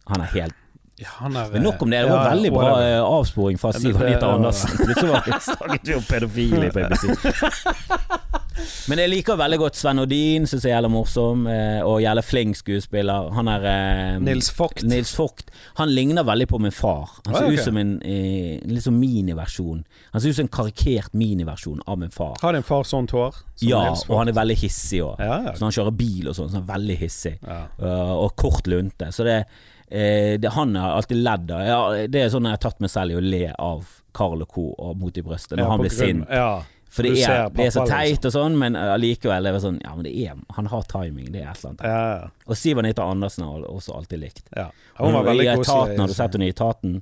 [0.09, 0.57] Han er helt
[0.97, 1.99] ja han er, men nok om det.
[2.03, 2.95] Det var ja, veldig bra whatever.
[2.97, 4.31] eh, avsporing fra Ja, Siv det- Anita.
[4.33, 4.69] Andersen.
[4.85, 7.03] Plutselig snakket vi om pedofile på BBC.
[8.89, 12.23] Men jeg liker veldig godt Sven Odin, syns jeg er jævlig morsom, eh, og jævlig
[12.25, 13.27] flink skuespiller.
[13.35, 14.81] Han er eh, Nils Vogt.
[14.87, 15.51] Nils Vogt.
[15.77, 17.11] Han ligner veldig på min far.
[17.27, 19.83] Han Ah, ser ut som en eh, sånn miniversjon.
[20.15, 22.33] Han ser ut som en karikert miniversjon av min far.
[22.41, 23.37] Har din far sånt hår?
[23.57, 25.21] som Ja, og han er veldig hissig òg.
[25.21, 25.53] Ja, ja.
[25.57, 27.37] Så han kjører bil og sånn, så er veldig hissig.
[27.45, 27.61] ja.
[27.77, 29.11] Uh, og kort lunte.
[29.13, 29.43] Så det,
[29.91, 32.89] eh, det Han har alltid ledd av ja, Det er sånn jeg har tatt meg
[32.89, 34.73] selv i å le av Carl og co.
[34.77, 36.29] og Mot i brøstet når Ja, han blir grunn- sint.
[36.29, 36.63] Ja.
[36.89, 39.91] For det er, det er så teit og sånn, men allikevel det er sånn Ja,
[39.95, 41.83] men det er Han har timing, det er et eller annet.
[41.83, 42.29] Ja.
[42.47, 44.43] Og Siv Anita Andersen har også alltid likt.
[44.55, 44.69] ja.
[44.97, 47.01] Hun var I veldig Etaten, har du sett henne i Etaten?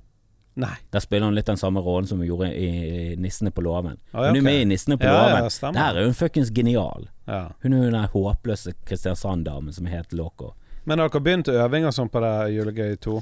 [0.58, 0.72] Nei.
[0.92, 3.98] Der spiller hun litt den samme rollen som hun gjorde i, Nissene på låven.
[4.14, 5.50] Ah, ja, Hun er med i Nissene på Ja, låven.
[5.52, 7.08] Ja, Der er hun fuckings genial.
[7.28, 7.50] Ja.
[7.62, 10.54] Hun er hun den håpløse Kristiansand-damen som er helt loco.
[10.86, 13.16] Men har dere begynt øving og sånn på det Julegøy 2?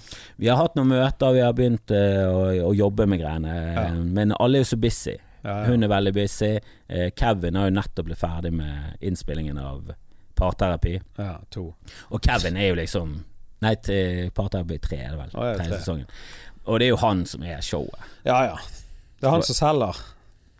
[0.44, 3.54] Vi har hatt noen møter, vi har begynt eh, å, å jobbe med greiene.
[3.78, 3.86] Ja.
[3.96, 5.16] Men alle er jo så busy.
[5.44, 5.58] Ja.
[5.68, 6.54] Hun er veldig busy.
[6.88, 9.94] Eh, Kevin har jo nettopp blitt ferdig med innspillingen av
[10.36, 10.98] Parterapi.
[11.18, 11.70] ja, to.
[12.12, 13.14] Og Kevin er jo liksom
[13.64, 15.30] Nei, til Parterapi 3 er det vel.
[15.40, 15.78] Å, ja, tredje tre.
[15.80, 16.08] sesongen.
[16.68, 18.10] Og det er jo han som er showet.
[18.28, 18.58] Ja ja.
[19.22, 20.02] Det er han som selger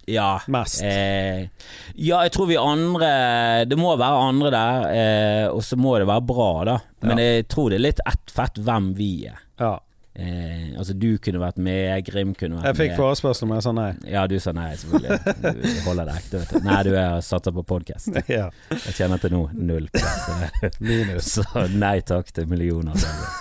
[0.08, 0.40] Ja.
[0.48, 0.82] mest.
[0.84, 1.48] Eh,
[1.96, 6.08] ja, jeg tror vi andre Det må være andre der, eh, og så må det
[6.10, 6.78] være bra, da.
[7.02, 7.24] Men Ja.
[7.38, 9.40] jeg tror det er litt ett fett hvem vi er.
[9.60, 9.80] Ja.
[10.16, 12.76] Eh, altså, du kunne vært med, Grim kunne vært med.
[12.78, 13.88] Jeg fikk forespørsel, men jeg sa nei.
[14.12, 15.64] Ja, du sa nei, selvfølgelig.
[15.64, 16.60] Du holder deg ekte, vet du.
[16.68, 18.12] Nei, du er satser på podkast.
[18.30, 18.50] Ja.
[18.70, 19.88] Jeg kjenner til nå null.
[19.96, 20.38] Så,
[20.86, 21.32] Minus.
[21.40, 22.94] så nei takk til millioner.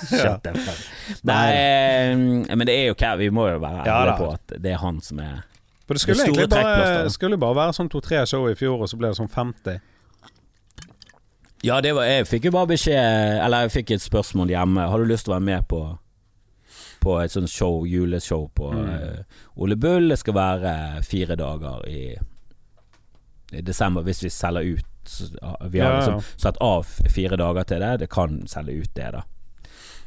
[0.08, 0.64] Shut Ja.
[1.28, 2.16] Nei, eh,
[2.56, 5.00] men det er jo hva Vi må jo være ærlige på at det er han
[5.04, 5.42] som er
[5.86, 8.88] For det skulle Det egentlig bare, skulle bare være sånn to-tre show i fjor, og
[8.88, 9.80] så ble det sånn 50.
[11.62, 14.86] Ja, det var, jeg fikk jo bare beskjed Eller jeg fikk et spørsmål hjemme.
[14.90, 15.82] Har du lyst til å være med på
[17.02, 18.88] På et sånt show, juleshow på Mm.
[18.88, 20.08] uh, Ole Bull?
[20.08, 22.16] Det skal være fire dager i,
[23.52, 24.86] i desember hvis vi selger ut.
[25.04, 25.24] Så,
[25.70, 25.96] vi har Ja, ja.
[25.98, 27.98] liksom satt av fire dager til det.
[28.04, 29.22] Det kan selge ut det, da.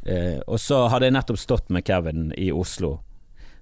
[0.07, 2.99] Uh, og så hadde jeg nettopp stått med Kevin i Oslo.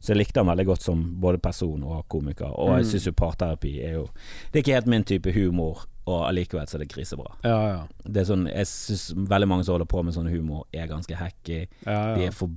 [0.04, 2.50] Så jeg likte han veldig godt som både person og komiker.
[2.52, 2.90] Og jeg Mm.
[2.92, 4.10] syns jo parterapi er jo
[4.52, 7.30] Det er ikke helt min type humor, og allikevel så er det grisebra.
[7.48, 7.88] Ja, ja.
[8.04, 11.16] Det er sånn, jeg syns veldig mange som holder på med sånn humor, er ganske
[11.16, 11.68] hacky.
[11.88, 12.50] ja, De er for,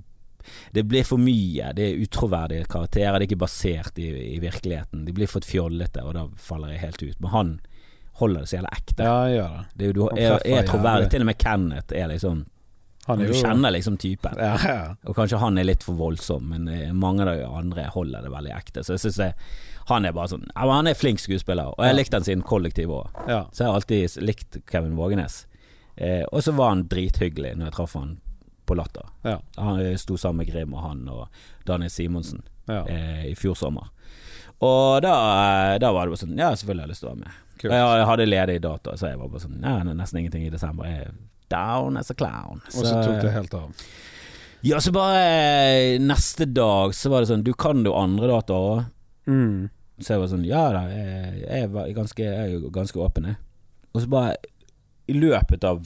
[0.75, 1.73] det blir for mye.
[1.75, 3.19] Det er utroverdige karakterer.
[3.21, 5.05] Det er ikke basert i, i virkeligheten.
[5.07, 7.21] De blir for fjollete, og da faller jeg helt ut.
[7.21, 7.61] Men han
[8.19, 9.05] holder det så jævla ekte.
[9.05, 9.65] ja gjør det.
[9.77, 11.11] Det er, du er, er troverdig.
[11.11, 12.47] Til og med Kenneth er liksom
[13.07, 14.35] Han Du jo kjenner liksom typen.
[14.39, 14.95] Ja, ja.
[15.07, 18.33] Og kanskje han er litt for voldsom, men eh, mange av de andre holder det
[18.35, 18.83] veldig ekte.
[18.83, 19.21] Så jeg syns
[19.87, 22.91] han er bare sånn ja, Han er flink skuespiller, og jeg likte han siden kollektiv
[22.91, 23.21] òg.
[23.31, 23.45] ja.
[23.53, 25.45] Så jeg har alltid likt Kevin Vågenes.
[25.97, 28.17] Eh, og så var han drithyggelig når jeg traff han
[28.67, 29.07] på Latter.
[29.23, 29.39] Ja.
[29.57, 31.29] Han eh, sto sammen med Grim og han og
[31.69, 33.93] Daniel Simonsen eh, i fjor sommer.
[34.59, 37.15] Og da, eh, da var det bare sånn Ja, selvfølgelig har jeg lyst til å
[37.15, 37.41] være med.
[37.57, 37.73] Kult.
[37.73, 40.91] Jeg hadde ledig dato, så jeg var bare sånn er nesten ingenting i desember.
[40.91, 41.15] Jeg
[41.53, 42.61] down as a clown.
[42.73, 43.87] Og så tok det helt av.
[44.67, 48.71] Ja, så bare eh, neste dag så var det sånn Du kan jo andre datoer
[48.71, 48.85] òg.
[49.31, 49.69] Mm.
[50.01, 53.31] Så jeg var sånn Ja da, jeg, jeg, var ganske, jeg er jo ganske åpen,
[53.31, 53.39] jeg.
[53.93, 54.35] Og så bare
[55.11, 55.85] I løpet av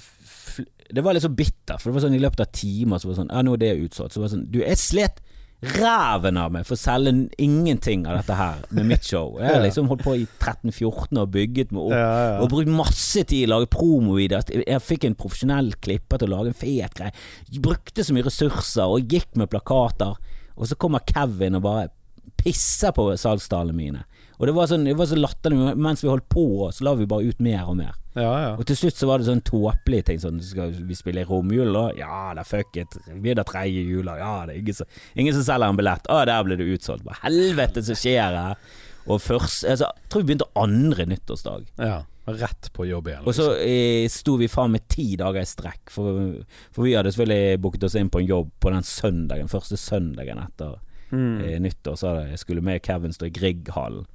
[0.90, 3.14] Det var litt så bitter, for det var sånn i løpet av timer så var
[3.14, 4.14] det sånn Ja, nå er det utsolgt.
[4.14, 5.20] Så var det sånn Du, jeg slet
[5.60, 9.34] ræven av meg for å selge ingenting av dette her med mitt show.
[9.40, 11.96] Jeg har liksom holdt på i 13-14 og bygget meg opp.
[11.96, 12.34] Ja, ja.
[12.40, 14.64] Og brukt masse tid i å lage promovideoer.
[14.64, 17.12] Jeg fikk en profesjonell klipper til å lage en fet greie.
[17.60, 20.16] Brukte så mye ressurser og gikk med plakater.
[20.56, 21.90] Og så kommer Kevin og bare
[22.40, 24.06] pisser på salgstallene mine.
[24.40, 25.74] Og det var, sånn, det var så latterlig.
[25.76, 27.96] Mens vi holdt på, så la vi bare ut mer og mer.
[28.16, 28.52] ja, ja.
[28.56, 30.20] Og til slutt så var det sånn tåpelige ting.
[30.22, 31.98] Sånn, skal vi spille i romjula, da?
[32.00, 32.96] Ja da, fuck it.
[33.12, 34.16] Vi er da tredje jula.
[34.16, 36.08] Ja, det er ingen som, ingen som selger en billett.
[36.08, 37.04] Å, der ble det utsolgt.
[37.04, 38.62] Hva helvete som skjer her?
[39.10, 41.68] Og først altså, Jeg tror vi begynte andre nyttårsdag.
[41.80, 42.00] ja.
[42.30, 43.24] Rett på jobb igjen.
[43.26, 46.20] Og så eh, sto vi faen med ti dager i strekk, for,
[46.70, 50.38] for vi hadde selvfølgelig booket oss inn på en jobb på den søndagen, første søndagen
[50.38, 50.76] etter
[51.10, 51.40] mm.
[51.42, 51.96] eh, nyttår.
[51.98, 54.06] Så skulle vi med Kevin stå i Grieghallen.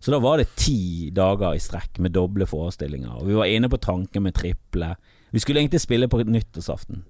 [0.00, 3.18] Så da var det ti dager i strekk med doble forestillinger.
[3.20, 4.94] Og vi var inne på tanken med triple.
[5.32, 7.02] Vi skulle egentlig spille på nyttårsaften,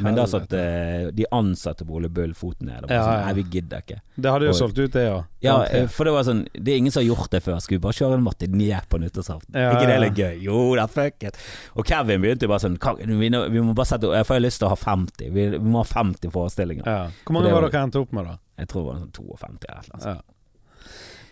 [0.00, 2.86] men da satt uh, de ansatte på Ole Bull foten ned.
[2.86, 3.26] Og Ja, sånn.
[3.26, 3.98] Nei, vi gidder ikke.
[4.16, 5.18] Det hadde jo Og- solgt ut, det, ja.
[5.44, 7.60] Ja, eh, for det var sånn Det er ingen som har gjort det før.
[7.60, 9.54] Skal vi bare kjøre en matiné på nyttårsaften?
[9.54, 10.40] Ja, ikke det litt gøy?
[10.42, 11.36] Jo da, fuck it.
[11.76, 14.66] Og Kevin begynte jo bare sånn vi, vi må bare sette Jeg får lyst til
[14.66, 15.30] å ha 50.
[15.30, 16.84] Vi, vi må ha 50 forestillinger.
[17.24, 18.38] Hvor mange var var- dere endte opp med, da?
[18.58, 20.00] Jeg tror det var sånn 52 eller noe.
[20.00, 20.24] sånt.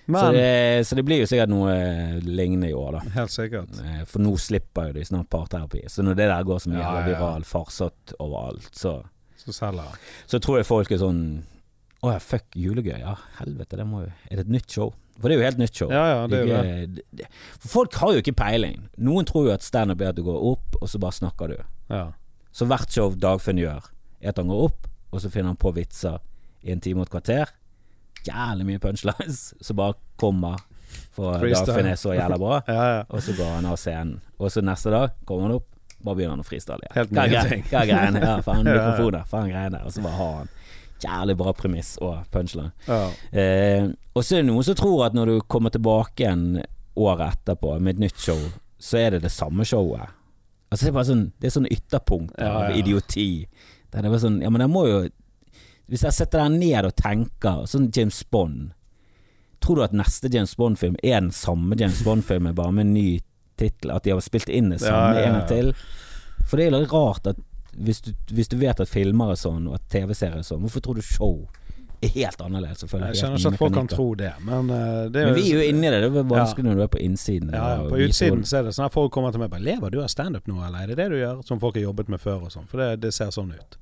[0.07, 3.01] Så, det, så det blir jo sikkert noe eh, lignende i år, da.
[3.17, 3.73] Helt sikkert.
[3.83, 5.83] Eh, For nå slipper jo de snart parterapi.
[5.91, 7.17] Så når det der går så mye Ja, jævla ja, ja.
[7.19, 9.01] viral farsott overalt, så,
[9.37, 11.21] Så selger så tror jeg folk er sånn
[12.07, 13.01] Å ja, fuck julegøy.
[13.01, 14.93] Ja, helvete, det må jo Er det et nytt show?
[15.19, 15.91] For det er jo helt nytt show.
[15.91, 16.95] Ja, ja, det er jo det.
[16.95, 18.83] Det- det- For folk har jo ikke peiling.
[18.99, 21.57] Noen tror jo at standup er at du går opp, og så bare snakker du.
[21.89, 22.13] Ja.
[22.53, 23.81] Så hvert show Dagfinn gjør,
[24.21, 26.19] er at han går opp, og så finner han på vitser
[26.63, 27.49] i en time og et kvarter.
[28.27, 30.59] Jævlig mye punchlines som bare kommer.
[31.17, 31.41] For.
[31.43, 32.61] Dagfinn er så jævla bra.
[32.69, 33.01] ja, ja.
[33.09, 34.21] Og så går han av scenen.
[34.39, 35.67] Og så neste dag kommer han opp,
[36.05, 36.95] bare begynner han å freestyle igjen.
[36.97, 37.65] Helt nye ting.
[37.71, 38.23] Hva er greiene?
[38.25, 38.85] Ja, faen, Ja, ja.
[38.91, 39.81] mikrofoner, faen greiene.
[39.87, 40.53] Og så bare har han
[41.07, 42.73] jævlig bra premiss og punchline.
[42.89, 43.01] ja.
[43.33, 46.63] Eh, og så er det noen som tror at når du kommer tilbake igjen
[46.97, 48.39] året etterpå med et nytt show,
[48.81, 50.09] så er det det samme showet.
[50.73, 52.79] Altså Det er bare sånn Det er sånn ytterpunkt av ja.
[52.81, 53.27] idioti.
[53.93, 55.03] Der det er bare sånn Ja, men det må jo
[55.87, 58.73] Hvis jeg setter deg ned og tenker, sånn James Bond
[59.63, 63.21] Tror du at neste James Bond-film er den samme James Bond-filmen, bare med en ny
[63.59, 63.91] tittel?
[63.95, 65.29] At de har spilt inn det samme ja, ja.
[65.31, 65.71] en gang til?
[66.47, 67.41] For det er jo litt rart at
[67.77, 70.85] hvis du, hvis du vet at filmer er sånn, og at TV-serier er sånn, hvorfor
[70.85, 71.41] tror du show
[72.05, 72.85] er helt annerledes?
[72.85, 73.09] selvfølgelig?
[73.11, 75.45] Jeg kjenner skjønner ikke at folk kan tro det, men uh, det er Men vi
[75.49, 76.01] er jo inni det.
[76.05, 77.51] Det er vanskelig når du er på innsiden.
[77.53, 79.67] Ja, ja, på utsiden så er det sånn at folk kommer til meg og bare
[79.67, 82.13] 'Lever du av standup nå, eller er det det du gjør?' Som folk har jobbet
[82.13, 82.69] med før og sånn.
[82.71, 83.79] For det, det ser sånn ut.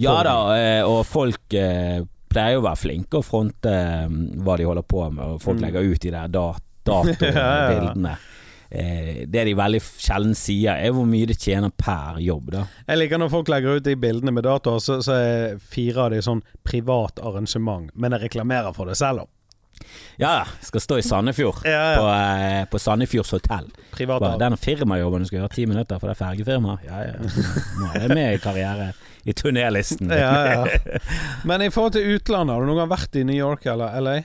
[0.00, 2.00] Ja da, eh, og folk eh,
[2.32, 4.08] pleier jo å være flinke og fronte eh,
[4.42, 5.64] hva de holder på med, og folk Mm.
[5.66, 8.16] legger ut de der dat datobildene.
[8.72, 12.62] Det de veldig sjelden sier, er hvor mye de tjener per jobb, da.
[12.88, 16.10] Jeg liker når folk legger ut de bildene med datoer, så, så er fire av
[16.14, 19.30] de sånn privat arrangement, men jeg reklamerer for det selv om.
[20.20, 21.62] Ja, skal stå i Sandefjord.
[21.68, 23.70] Ja, På, eh, på Sandefjords hotell.
[23.92, 26.78] Privat Den firmajobben du skal gjøre ti minutter for det er fergefirma.
[26.86, 27.16] Ja, ja.
[27.80, 28.92] Nå er jeg med i karriere
[29.24, 30.10] i turnélisten.
[30.10, 30.98] ja, ja.
[31.48, 34.18] Men i forhold til utlandet, har du noen gang vært i New York eller LA?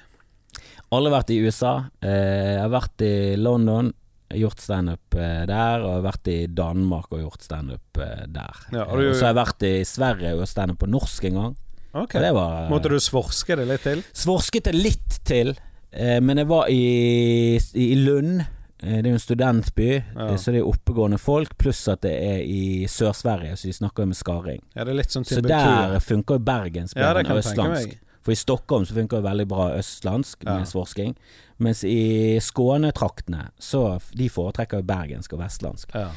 [0.96, 1.74] Aldri vært i USA.
[2.00, 3.92] Eh, jeg har vært i London,
[4.34, 5.84] gjort standup eh, der.
[5.84, 8.62] Og jeg har vært i Danmark og gjort standup eh, der.
[8.72, 11.56] Ja, har og så har jeg vært i Sverige og standup på norsk en gang.
[12.04, 12.14] Ok.
[12.22, 14.04] Det var Måtte du svorske det litt til?
[14.14, 15.56] Svorsket det litt til,
[15.92, 18.42] eh, men jeg var i, i Lund.
[18.84, 20.28] Eh, Det er jo en studentby, Ja.
[20.30, 21.58] eh, så det er oppegående folk.
[21.58, 24.62] Pluss at det er i Sør-Sverige, så de snakker jo med skaring.
[24.76, 24.84] Ja,
[25.16, 27.98] sånn Så der funker jo bergensk tenke østlandsk.
[28.28, 30.58] For i Stockholm så funker det veldig bra østlandsk Ja.
[30.58, 31.14] med svorsking.
[31.64, 35.94] Mens i Skånetraktene så de foretrekker jo bergensk og vestlandsk.
[35.96, 36.10] Ja.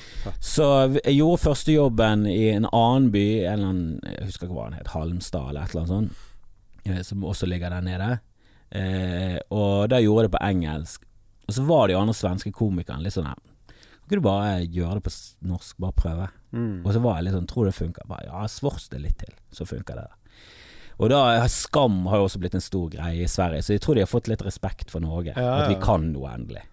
[0.42, 0.66] Så
[1.04, 4.64] jeg gjorde første jobben i en annen by, en eller annen, jeg husker ikke hva
[4.72, 6.12] den het, Halmstad eller et eller annet sånt,
[6.84, 8.10] eh, som også ligger der nede.
[8.72, 11.06] Eh, og da gjorde jeg det på engelsk.
[11.46, 14.94] Og så var de andre svenske komikerne litt sånn her Kan ikke du bare gjøre
[14.98, 15.12] det på
[15.46, 16.28] norsk, bare prøve?
[16.52, 16.84] Mm.
[16.84, 18.02] Og så var jeg litt sånn, tror det funker.
[18.10, 20.08] Bare, ja, svors det litt til, så funker det.
[21.00, 23.96] Og da Skam har jo også blitt en stor greie i Sverige, så jeg tror
[23.96, 25.32] de har fått litt respekt for Norge.
[25.36, 26.66] Ja, At vi kan noe endelig.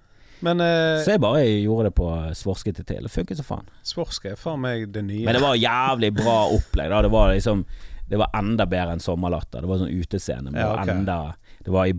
[0.46, 3.08] Men eh, Så jeg bare gjorde det på svorskete til.
[3.08, 3.70] Det funket så faen.
[3.88, 5.24] Svorske er faen meg det nye.
[5.26, 6.92] Men det var jævlig bra opplegg.
[6.94, 7.02] Da.
[7.08, 7.64] Det var liksom
[8.08, 9.64] Det var enda bedre enn Sommerlatter.
[9.66, 10.52] Det var sånn utescene.
[10.54, 11.18] Det Ja, var enda
[11.64, 11.96] Det var i,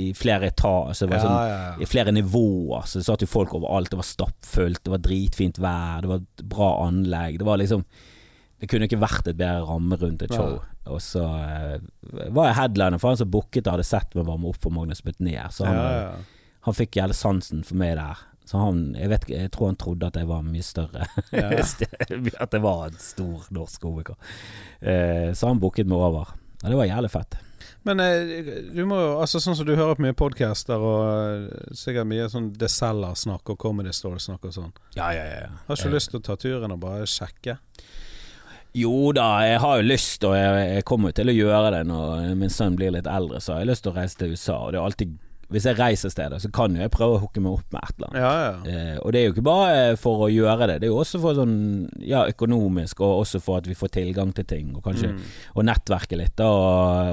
[0.00, 1.06] i flere etasjer.
[1.06, 2.84] Det var ja, sånn ja, i flere nivåer.
[2.84, 3.88] Så det satt jo folk overalt.
[3.92, 7.38] Det var stappfullt, det var dritfint vær, det var et bra anlegg.
[7.38, 7.84] Det var liksom
[8.58, 10.58] Det kunne ikke vært et bedre ramme rundt et show.
[10.88, 11.76] Og så uh,
[12.34, 15.04] var jeg headliner for han som booket og hadde sett meg varme opp for Magnus
[15.04, 15.52] Betnér.
[15.54, 16.50] Så han, ja, ja.
[16.66, 18.24] han fikk jævlig sansen for meg der.
[18.48, 21.06] Så han jeg, vet, jeg tror han trodde at jeg var mye større.
[21.36, 21.50] Ja.
[22.44, 24.16] at jeg var en stor norsk komiker.
[24.82, 26.34] Uh, så han booket meg over.
[26.62, 27.38] Ja, det var jævlig fett.
[27.82, 31.70] Men eh, du må jo Altså sånn som du hører på mye podcaster og eh,
[31.76, 34.74] sikkert mye sånn The Cellar-snakk og Comedy Store-snakk og sånn.
[34.98, 35.48] Ja, ja, ja.
[35.68, 37.58] Har ikke lyst til å ta turen og bare sjekke?
[38.78, 42.34] Jo da, jeg har jo lyst, og jeg, jeg kommer til å gjøre det når
[42.38, 44.58] min sønn blir litt eldre, så har jeg lyst til å reise til USA.
[44.60, 45.16] Og det er alltid
[45.50, 47.94] Hvis jeg reiser steder, så kan jo jeg prøve å hooke meg opp med et
[47.96, 48.20] eller annet.
[48.20, 48.92] Ja, ja.
[48.92, 51.20] Eh, og det er jo ikke bare for å gjøre det, det er jo også
[51.22, 51.54] for sånn
[52.04, 55.22] ja, økonomisk, og også for at vi får tilgang til ting, og kanskje Mm.
[55.56, 56.34] og nettverke litt.
[56.36, 56.44] Da,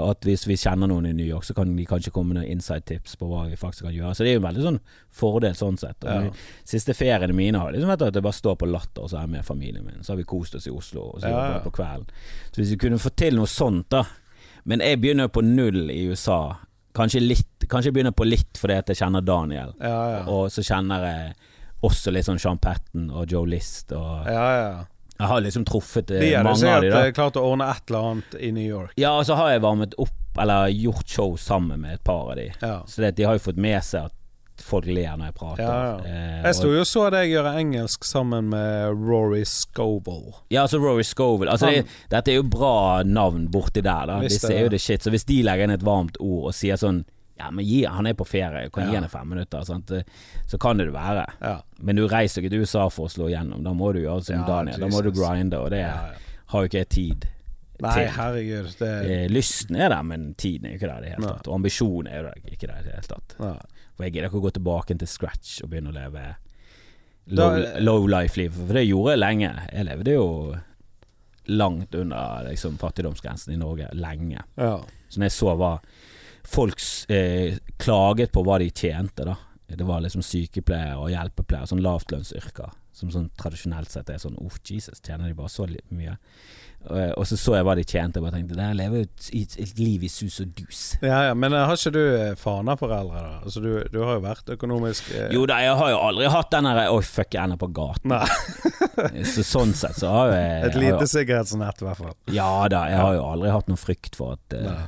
[0.03, 2.41] og at hvis vi kjenner noen i New York, så kan de kanskje komme med
[2.43, 4.11] noen inside-tips på hva vi faktisk kan gjøre.
[4.15, 4.79] Så det er jo en veldig sånn
[5.15, 6.03] fordel sånn sett.
[6.03, 6.31] Og Ja.
[6.65, 9.21] siste feriene mine har liksom vært at jeg bare står på Latter, og så er
[9.21, 10.03] jeg med familien min.
[10.03, 12.07] Så har vi kost oss i Oslo, og så jobber jeg på kvelden.
[12.51, 14.03] Så hvis vi kunne få til noe sånt, da.
[14.65, 16.57] Men jeg begynner på null i USA.
[16.95, 19.71] Kanskje litt Kanskje jeg begynner på litt fordi at jeg kjenner Daniel.
[19.81, 20.19] Ja, ja.
[20.31, 21.31] Og så kjenner jeg
[21.85, 24.75] også litt sånn Sean Patten og Joe List og ja, ja.
[25.15, 27.03] Jeg har liksom truffet eh, De er, mange av de da.
[27.15, 28.91] klart å ordne et eller annet i New York.
[28.99, 32.35] Ja, og så har jeg varmet opp, eller gjort show sammen med et par av
[32.35, 32.49] de.
[32.59, 32.81] Ja.
[32.87, 34.15] Så det, de har jo fått med seg at
[34.65, 35.63] folk ler når jeg prater.
[35.63, 35.97] Ja, ja.
[36.09, 40.33] Eh, Jeg sto jo og så deg gjøre engelsk sammen med Rory Scoble.
[40.49, 41.49] ja, altså Rory Scovel.
[41.53, 44.19] Altså, det, dette er jo bra navn borti der, da.
[44.25, 44.81] Disse er jo det.
[44.81, 45.03] shit.
[45.05, 47.03] Så hvis de legger inn et varmt ord og sier sånn
[47.37, 49.91] Ja, men gi, han er på ferie, kan gi henne fem minutter, sant?
[49.91, 50.03] eh,
[50.47, 51.25] så kan det det være.
[51.41, 51.57] Ja.
[51.83, 53.59] Men du reiser ikke til USA for å slå igjennom.
[53.65, 54.79] Da må du gjøre som Ja, Daniel.
[54.79, 56.37] Da må du grinde, og det Ja, ja.
[56.53, 57.25] har jo ikke jeg tid
[57.83, 58.07] Nei, til.
[58.15, 58.69] herregud.
[58.79, 61.47] Det Eh, Lysten er der, men tiden er jo ikke der i det hele tatt.
[61.49, 63.35] Og ambisjonen er jo ikke der i det hele tatt.
[63.95, 66.25] For jeg gidder ikke å gå tilbake til scratch og begynne å leve
[67.25, 68.53] low, low life-liv.
[68.55, 69.51] For det gjorde jeg lenge.
[69.71, 70.27] Jeg levde jo
[71.45, 74.43] langt under liksom, fattigdomsgrensen i Norge lenge.
[74.59, 74.77] Ja.
[75.09, 75.73] Så når jeg så hva
[76.45, 76.81] folk
[77.13, 79.37] eh, klaget på hva de tjente, da.
[79.65, 82.73] Det var liksom sykepleiere og hjelpepleiere, sånn lavtlønnsyrker.
[82.95, 86.13] Som sånn tradisjonelt sett er sånn Uff, Jesus, tjener de bare så mye?
[86.85, 89.55] Og, og så så jeg hva de tjente, og bare tenkte Der lever jo et,
[89.57, 90.81] et, liv i sus og dus.
[91.01, 91.33] ja, ja.
[91.37, 93.39] Men eh, har ikke du eh, Fana-foreldre, da?
[93.41, 96.51] Altså, du, du har jo vært økonomisk eh, Jo da, jeg har jo aldri hatt
[96.53, 98.13] den derre Oi, fuck, jeg ender på gaten.
[99.35, 102.17] Så sånn sett så har jo jeg Et lite sikkerhetsnett, i hvert fall.
[102.35, 104.85] Ja da, jeg har jo aldri hatt noen frykt for at eh,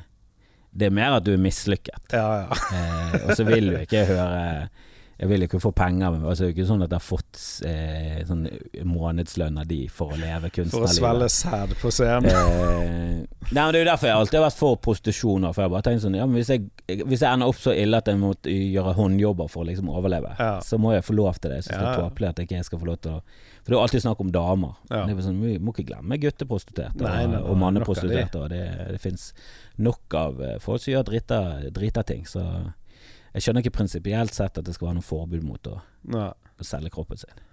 [0.72, 2.12] Det er mer at du er mislykket.
[2.14, 2.60] Ja, ja.
[2.78, 4.70] Eh, og så vil du ikke høre
[5.18, 7.40] Jeg vil ikke få penger men altså, Det er ikke sånn at jeg har fått
[7.66, 8.44] eh, sånn
[8.86, 10.74] månedslønn av de for å leve kunstnerlivet.
[10.74, 12.30] For å svelle sæd på scenen.
[12.30, 15.48] Eh, nei, men Det er jo derfor jeg alltid har vært for prostitusjon.
[15.50, 17.98] For jeg bare tenkt sånn ja, men hvis, jeg, hvis jeg ender opp så ille
[17.98, 20.54] at jeg må gjøre håndjobber for å liksom overleve, Ja.
[20.62, 21.64] så må jeg få lov til det.
[21.64, 22.08] Jeg syns det er ja.
[22.08, 23.22] tåpelig at jeg ikke skal få lov til å
[23.68, 24.76] For det er jo alltid snakk om damer.
[24.92, 25.02] Ja.
[25.10, 28.46] Det er sånn, Vi må ikke glemme gutteprostituerte og, og manneprostituerte.
[28.54, 29.34] det, det fins
[29.78, 31.42] nok av eh, folk som gjør drita,
[31.76, 32.24] drita ting.
[32.30, 32.46] Så
[33.38, 35.78] jeg skjønner ikke prinsipielt sett at det skal være noe forbud mot å,
[36.18, 37.44] å selge kroppen sin.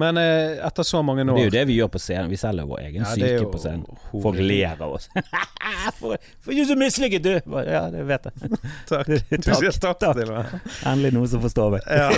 [0.00, 2.30] Men eh, etter så mange år Det er jo det vi gjør på scenen.
[2.32, 3.82] Vi selger vår egen Ja, syke på scenen.
[4.08, 4.22] horribelt.
[4.24, 5.08] Folk ler av oss.
[5.98, 7.58] for, for du så mislykket, du!
[7.68, 8.60] Ja, det vet jeg.
[8.88, 9.10] Takk.
[9.44, 10.16] Du sier takk, takk.
[10.16, 10.54] til meg.
[10.88, 11.88] Endelig noen som forstår meg.
[11.92, 12.08] Ja.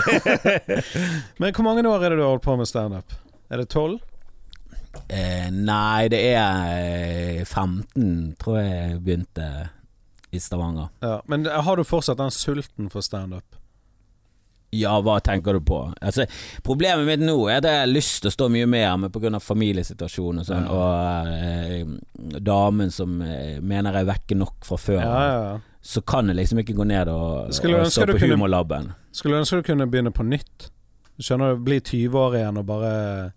[1.43, 3.17] Men hvor mange år er det du har holdt på med standup?
[3.51, 3.99] Er det tolv?
[5.11, 9.49] Eh, nei, det er eh, 15, tror jeg jeg begynte
[10.35, 10.89] i Stavanger.
[11.05, 11.21] Ja.
[11.31, 13.45] Men har du fortsatt den sulten for standup?
[14.75, 15.77] Ja, hva tenker du på?
[16.03, 16.25] Altså,
[16.67, 19.31] problemet mitt nå er at jeg har lyst til å stå mye mer, men pga.
[19.41, 20.73] familiesituasjonen og sånn, Ja.
[20.75, 25.61] og eh, damen som eh, mener jeg er vekke nok fra før, Ja, ja, ja.
[25.81, 28.93] så kan jeg liksom ikke gå ned og, Skulle og stå på humorlaben.
[29.13, 30.71] Skulle ønske du kunne begynne på nytt.
[31.23, 31.63] Skjønner du?
[31.63, 33.33] Bli 20 år igjen og bare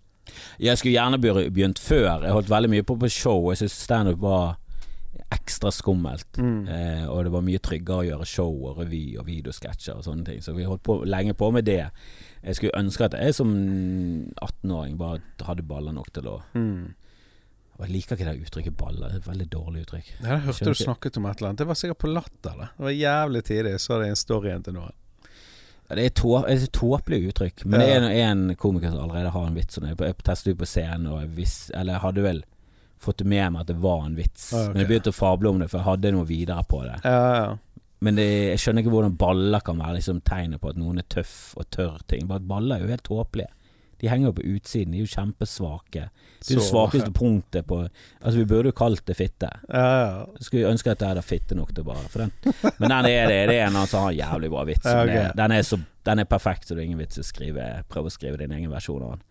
[0.58, 2.24] Jeg skulle gjerne begynt før.
[2.26, 3.46] Jeg holdt veldig mye på på show.
[3.52, 4.56] Jeg syns standup var
[5.30, 6.38] ekstra skummelt.
[6.38, 6.68] mm.
[6.68, 10.24] Eh, og det var mye tryggere å gjøre show og revy og videosketsjer og sånne
[10.24, 10.40] ting.
[10.42, 11.90] Så vi holdt på lenge på med det.
[12.44, 13.52] Jeg skulle ønske at jeg som
[14.42, 16.94] 18-åring bare hadde baller nok til å Mm.
[17.78, 19.08] Og Jeg liker ikke det uttrykket baller.
[19.08, 20.06] Det er et veldig dårlig uttrykk.
[20.20, 21.58] Ja, Jeg hørte du snakket om et eller annet.
[21.58, 22.56] Det var sikkert på Latter.
[22.58, 23.70] Det Det var jævlig tidlig.
[23.70, 24.92] Jeg så det i en story til noen.
[25.88, 27.64] Ja, det er et tåpelig uttrykk.
[27.66, 28.00] Men Ja.
[28.00, 29.78] det er en komiker som allerede har en vits.
[29.78, 32.44] Jeg testet ut på scenen, og jeg visste, eller jeg hadde vel
[33.00, 34.48] fått det med meg at det var en vits.
[34.52, 34.72] Ah, okay.
[34.74, 36.98] Men jeg begynte å fable om det, for jeg hadde noe videre på det.
[37.04, 37.56] Ja, ja.
[38.00, 41.06] Men det, jeg skjønner ikke hvordan baller kan være liksom tegnet på at noen er
[41.10, 42.28] tøff og tørr ting.
[42.30, 43.50] Bare at baller er jo helt tåpelige.
[43.98, 46.04] De henger jo på utsiden, de er jo kjempesvake.
[46.38, 49.48] Det er det svakeste punktet på Altså, vi burde jo kalt det fitte.
[49.66, 50.26] Ja, ja.
[50.38, 52.30] Skulle ønske at jeg hadde fitte nok til bare for den.
[52.78, 53.40] Men den er det.
[53.50, 54.86] Det er en som har en jævlig bra vits.
[54.86, 55.10] Ja, ok.
[55.10, 57.66] Den er- Den, er så, den er perfekt, så det er ingen vits å skrive
[57.90, 59.26] prøve å skrive din egen versjon av den.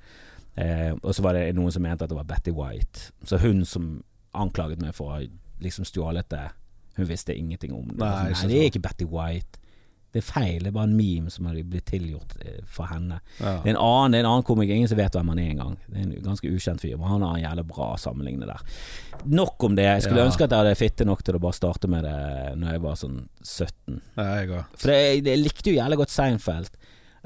[0.58, 3.12] Eh, og så var det noen som mente at det var Betty White.
[3.30, 3.92] Så hun som
[4.38, 5.22] anklaget meg for å
[5.62, 6.48] liksom stjålet det,
[6.98, 8.00] hun visste ingenting om det.
[8.02, 9.60] Nei, Nei, det er ikke Betty White.
[10.16, 10.64] Det er feil.
[10.64, 13.20] Det er bare en meme som har blitt tilgjort eh, for henne.
[13.38, 13.58] ja.
[13.62, 15.50] Det er en annen, det er en annen komiker, ingen som vet hvem han er
[15.52, 15.76] engang.
[15.86, 18.64] Det er en ganske ukjent fyr, men han har en jævlig bra sammenligne der.
[19.30, 19.86] Nok om det.
[19.86, 20.30] Jeg skulle Ja.
[20.32, 22.18] ønske at jeg hadde fitte nok til å bare starte med det
[22.58, 24.02] Når jeg var sånn 17.
[24.18, 24.64] ja, jeg.
[24.78, 26.70] For det, jeg likte jo jævlig godt Seinfeld.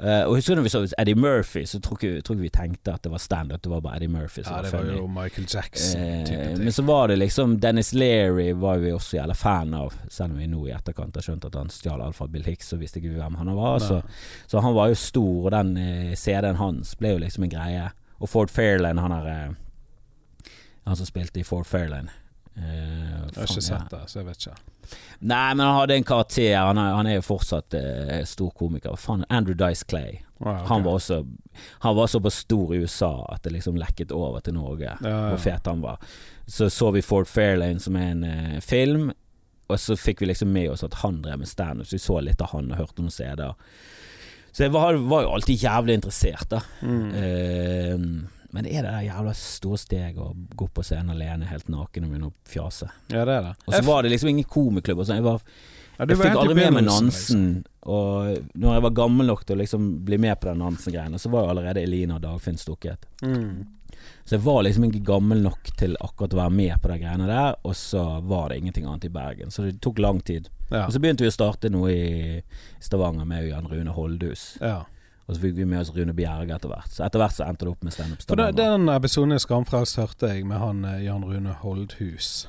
[0.02, 2.50] Eh, og husker du når vi så Eddie Murphy, så tror ikke, tror ikke vi
[2.50, 4.96] tenkte at det var standup, det var bare Eddie Murphy som Ja, var det var
[4.98, 6.00] jo Michael Jackson.
[6.00, 6.58] Eh, ting.
[6.58, 10.38] men så var det liksom Dennis Leary var vi også jævla fan av, selv om
[10.42, 13.14] vi nå i etterkant har skjønt at han stjal alfa Bill Hicks, så visste ikke
[13.14, 13.78] vi hvem han var.
[13.78, 14.00] Så,
[14.46, 17.86] så han var jo stor, og den uh, CD-en hans ble jo liksom en greie.
[18.18, 19.54] Og Ford Fairlane, han er eh,
[20.86, 22.10] Han som spilte i Ford Fairlane.
[22.56, 24.56] Eh, Jeg har faen, ikke sett det, så jeg vet ikke.
[25.22, 26.56] Nei, men han hadde en karakter.
[26.58, 28.96] Han er, han er jo fortsatt eh, stor komiker.
[29.00, 30.18] Fan, Andrew Dice Clay.
[30.42, 30.66] Ah, okay.
[30.72, 31.20] Han var også
[31.84, 34.90] Han var såpass stor i USA at det liksom lekket over til Norge.
[35.00, 35.28] Ja, ja.
[35.30, 35.98] Hvor fet han var.
[36.46, 39.12] Så så vi Ford Fairlane som er en eh, film,
[39.70, 42.18] og så fikk vi liksom med oss at han drev med standup, så vi så
[42.20, 43.54] litt av han og hørte noen CD-er.
[44.52, 46.58] Så jeg var, var jo alltid jævlig interessert, da.
[46.84, 48.26] Mm.
[48.52, 51.70] Men det er det der jævla store steg å gå opp på scenen alene helt
[51.72, 52.90] naken og begynne å fjase.
[53.08, 53.52] Ja, det er det.
[53.64, 55.22] Og så var det liksom ingen komiklubb og sånn.
[55.22, 55.40] Jeg var
[55.98, 57.46] Ja, jeg fikk aldri med meg Nansen.
[57.88, 61.32] Og når jeg var gammel nok til å liksom bli med på den Nansen-greiene, så
[61.32, 63.08] var jo allerede Elina og Dagfinn stukket.
[63.22, 63.32] Liksom.
[63.32, 63.78] Mm.
[64.24, 67.26] Så jeg var liksom ikke gammel nok til akkurat å være med på de greiene
[67.28, 69.50] der, og så var det ingenting annet i Bergen.
[69.50, 70.48] Så det tok lang tid.
[70.70, 70.86] Ja.
[70.86, 72.42] Og så begynte vi å starte noe i
[72.82, 74.56] Stavanger med Jan Rune Holdhus.
[74.60, 74.82] ja.
[75.26, 76.90] Og så fikk vi med oss Rune Bjerge etter hvert.
[76.90, 78.56] Så etter hvert så endte det opp med Standup Stavanger.
[78.58, 82.48] Den episoden i Skamfrelst hørte jeg med han eh, Jan Rune Holdhus.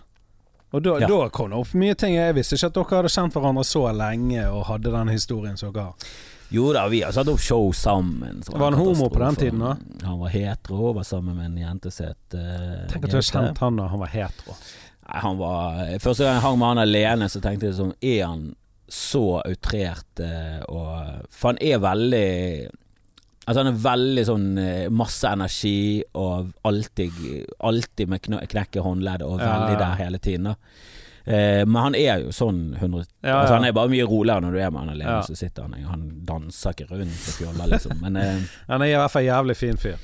[0.73, 1.07] Og da, Ja.
[1.07, 2.15] da kom det opp mye ting.
[2.17, 5.69] Jeg visste ikke at dere hadde kjent hverandre så lenge og hadde den historien som
[5.75, 6.15] dere har.
[6.53, 8.41] Jo da, vi har satt opp show sammen.
[8.45, 9.75] så Var han homo på den tiden da?
[10.05, 13.17] Han var hetero, og var sammen med en jente som het uh, Tenk at du
[13.17, 14.57] har kjent han da han var hetero.
[15.03, 18.19] Nei, han var Første gang jeg hang med han alene, så tenkte jeg sånn Er
[18.25, 18.43] han
[18.87, 22.27] så outrert eh, og For han er veldig
[23.43, 27.15] Altså Han er veldig sånn eh, masse energi og alltid,
[27.59, 29.79] alltid med kn knekke håndleddet og veldig ja.
[29.81, 30.51] der hele tiden.
[30.51, 30.57] da
[31.25, 33.53] Eh, men han er jo sånn 100 Ja, Altså.
[33.55, 35.19] Han er bare mye roligere når du er med han alene.
[35.19, 35.21] Ja.
[35.23, 37.95] Så sitter han Han danser ikke rundt og fjoller, liksom.
[38.03, 39.95] Men eh, Han er i hvert fall jævlig fin fyr.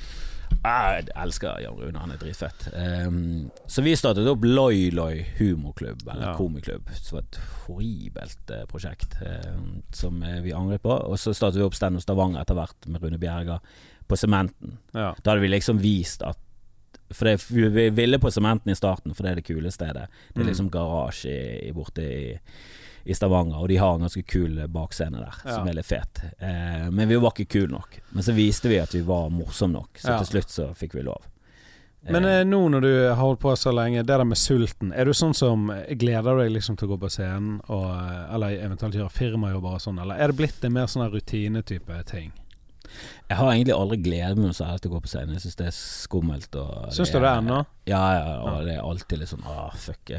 [0.60, 2.66] Jeg elsker Jan Rune, han er dritfett.
[2.74, 6.34] Um, så vi startet opp Loi Loi humorklubb, eller Ja.
[6.36, 6.90] komiklubb.
[7.00, 10.92] Som var et horribelt uh, prosjekt um, som eh, vi angret på.
[10.92, 13.60] Og så startet vi opp Stand Stavanger etter hvert med Rune Bjerga
[14.10, 14.76] på Sementen.
[14.92, 15.14] Ja.
[15.22, 16.38] Da hadde vi liksom vist at
[17.12, 20.06] For det, vi ville på Sementen i starten, for det er det kule stedet.
[20.34, 20.46] Det er Mm.
[20.46, 22.38] liksom garasje borte i, i,
[23.04, 25.70] i Stavanger, og de har en ganske kul bakscene der, som Ja.
[25.70, 26.20] er litt fet.
[26.38, 28.00] Eh, men vi var ikke kule nok.
[28.12, 30.18] Men så viste vi at vi var morsomme nok, så Ja.
[30.22, 31.22] til slutt så fikk vi lov.
[32.08, 35.04] Men eh, nå når du har holdt på så lenge, det der med sulten, er
[35.04, 38.94] du sånn som gleder deg liksom til å gå på scenen, og, eh, eller eventuelt
[38.94, 42.32] gjøre firmajobber og sånn, eller er det blitt en mer sånn rutinetype ting?
[43.30, 45.36] Jeg har egentlig aldri gledet meg særlig til å gå på scenen.
[45.36, 46.56] Jeg syns det er skummelt.
[46.96, 47.60] Syns du det ennå?
[47.86, 50.10] Ja, ja, og det er alltid litt sånn ah, fuck.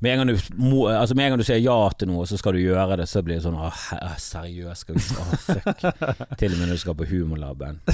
[0.00, 2.40] Med en, gang du, må, altså med en gang du sier ja til noe, så
[2.40, 3.82] skal du gjøre det, så blir det sånn ah,
[4.20, 5.84] seriøst, skal vi ah, fuck.
[6.40, 7.84] til og med når du skal på Humorlaben.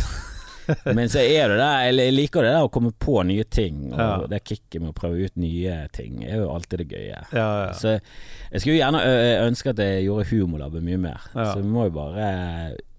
[0.96, 3.98] Men så er det der, jeg liker det der å komme på nye ting, og
[3.98, 4.26] Ja.
[4.30, 7.22] det kicket med å prøve ut nye ting er jo alltid det gøye.
[7.32, 7.72] Ja, ja.
[7.76, 9.00] Så jeg skulle gjerne
[9.48, 11.26] ønske at jeg gjorde Humorlaben mye mer.
[11.32, 12.30] Så vi må jo bare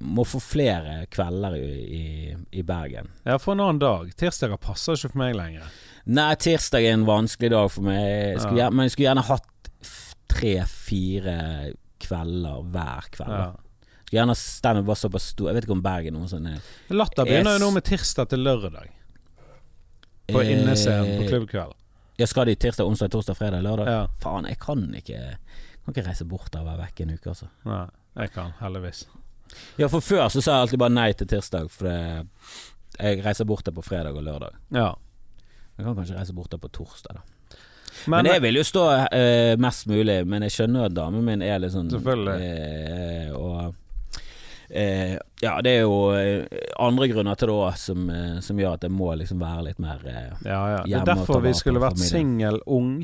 [0.04, 3.08] Må få flere kvelder i, i, i Bergen.
[3.26, 4.10] ja, for en annen dag.
[4.20, 5.70] Tirsdager passer ikke for meg lenger.
[6.06, 8.02] Nei, tirsdag er en vanskelig dag for meg.
[8.34, 9.48] Jeg skulle, men jeg skulle gjerne hatt
[10.34, 11.38] tre-fire
[12.04, 13.60] kvelder hver kveld.
[14.14, 16.66] Skulle gjerne standup var såpass stor Jeg vet ikke om Bergen er noe sånn eh,
[16.94, 18.92] Latter begynner jo nå med tirsdag til lørdag,
[20.30, 21.74] på eh, innescenen på klubbkveld.
[22.22, 23.90] Ja, skal de tirsdag, onsdag, torsdag, fredag, lørdag?
[23.90, 24.06] Ja.
[24.22, 27.50] Faen, jeg kan ikke Kan ikke reise bort og være vekk en uke, altså.
[27.66, 27.82] Nei,
[28.22, 29.04] jeg kan, heldigvis.
[29.82, 32.24] Ja, for før så sa jeg alltid bare nei til tirsdag, for det,
[33.00, 34.64] jeg reiser bort der på fredag og lørdag.
[34.78, 34.92] Ja.
[35.74, 37.26] Jeg kan kanskje reise bort der på torsdag, da.
[38.06, 41.44] Men, Men, jeg vil jo stå uh, mest mulig, men jeg skjønner at damen min
[41.46, 42.54] er litt sånn Selvfølgelig.
[43.34, 43.80] Uh, og
[44.74, 46.46] eh, Ja, det er jo eh,
[46.82, 49.82] andre grunner til det òg som, eh, som gjør at jeg må liksom være litt
[49.84, 50.80] mer eh, ja, ja.
[50.86, 53.04] Det er derfor vi skulle vært singel, ung,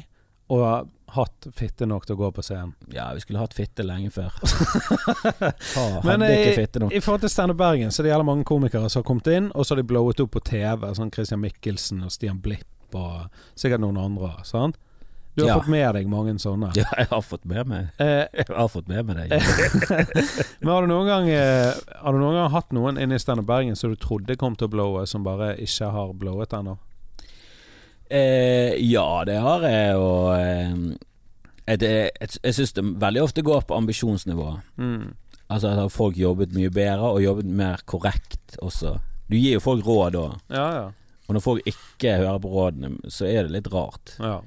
[0.50, 2.76] og hatt fitte nok til å gå på scenen.
[2.94, 4.34] Ja, vi skulle hatt fitte lenge før.
[5.76, 9.08] Ha, Men i, i forhold til Standup Bergen, så det gjelder mange komikere som har
[9.08, 10.86] kommet inn, og så har de blowet opp på TV.
[10.98, 14.32] Sånn Christian Mikkelsen og Stian Blipp og sikkert noen andre.
[14.48, 14.78] Sant?
[15.40, 15.58] Du har Ja.
[15.62, 16.70] fått med deg mange sånne.
[16.78, 19.40] Ja, jeg har fått med meg Eh, Jeg har fått med meg det.
[20.60, 21.74] men har du noen gang eh,
[22.04, 24.68] Har du noen gang hatt noen inne i Standup Bergen som du trodde kom til
[24.68, 26.78] å blowe, som bare ikke har blowet ennå?
[28.10, 30.76] Eh, ja, det har jeg, og eh,
[31.68, 34.48] jeg, det- jeg, jeg syns det veldig ofte går på ambisjonsnivå.
[34.82, 35.12] Mm.
[35.50, 38.96] Altså at har folk jobbet mye bedre, og jobbet mer korrekt også.
[39.30, 40.88] Du gir jo folk råd òg, Ja, ja.
[41.28, 44.16] og når folk ikke hører på rådene, så er det litt rart.
[44.20, 44.40] ja.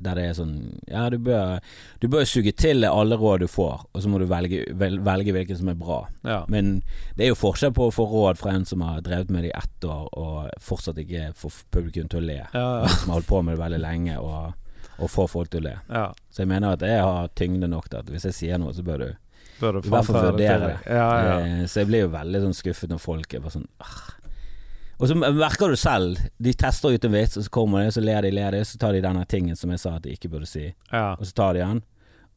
[0.00, 0.52] Der det er sånn
[0.86, 1.58] Ja, du bør,
[2.00, 5.32] du bør suge til alle råd du får, og så må du velge, vel, velge
[5.34, 6.00] hvilken som er bra.
[6.24, 6.44] ja.
[6.48, 6.82] Men
[7.16, 9.50] det er jo forskjell på å få råd fra en som har drevet med det
[9.52, 12.40] i ett år, og fortsatt ikke får publikum til å le.
[12.54, 14.52] Ja, som har holdt på med det veldig lenge, og,
[14.98, 15.76] og får folk til å le.
[15.88, 16.06] ja.
[16.30, 18.82] Så jeg mener at jeg har tyngde nok til at hvis jeg sier noe, så
[18.86, 19.10] bør du
[19.58, 20.74] Bør du I hvert fall vurdere det.
[20.86, 21.38] Ja, ja.
[21.42, 23.96] Eh, Så jeg blir jo veldig sånn skuffet når folk er bare sånn ah.
[24.98, 28.02] Og så merker du selv, de tester ut en vits, og så kommer de, så
[28.02, 30.30] ler de, ler de, så tar de denne tingen som jeg sa at de ikke
[30.32, 31.12] burde si, ja.
[31.14, 31.82] og så tar de den.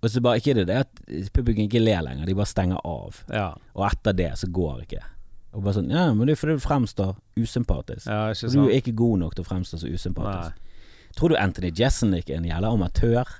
[0.01, 1.01] Og så bare ikke det det at
[1.34, 3.24] publikum ikke ler lenger, de bare stenger av.
[3.34, 3.47] ja.
[3.74, 5.01] Og etter det så går ikke.
[5.51, 8.05] Og bare sånn Ja, men det er fordi du fremstår usympatisk.
[8.07, 8.53] ja ikke sant.
[8.53, 9.97] du er ikke god nok til å fremstå så Nei.
[9.97, 10.70] usympatisk.
[11.18, 13.34] Tror du Anthony Jeselnik er en jævla amatør?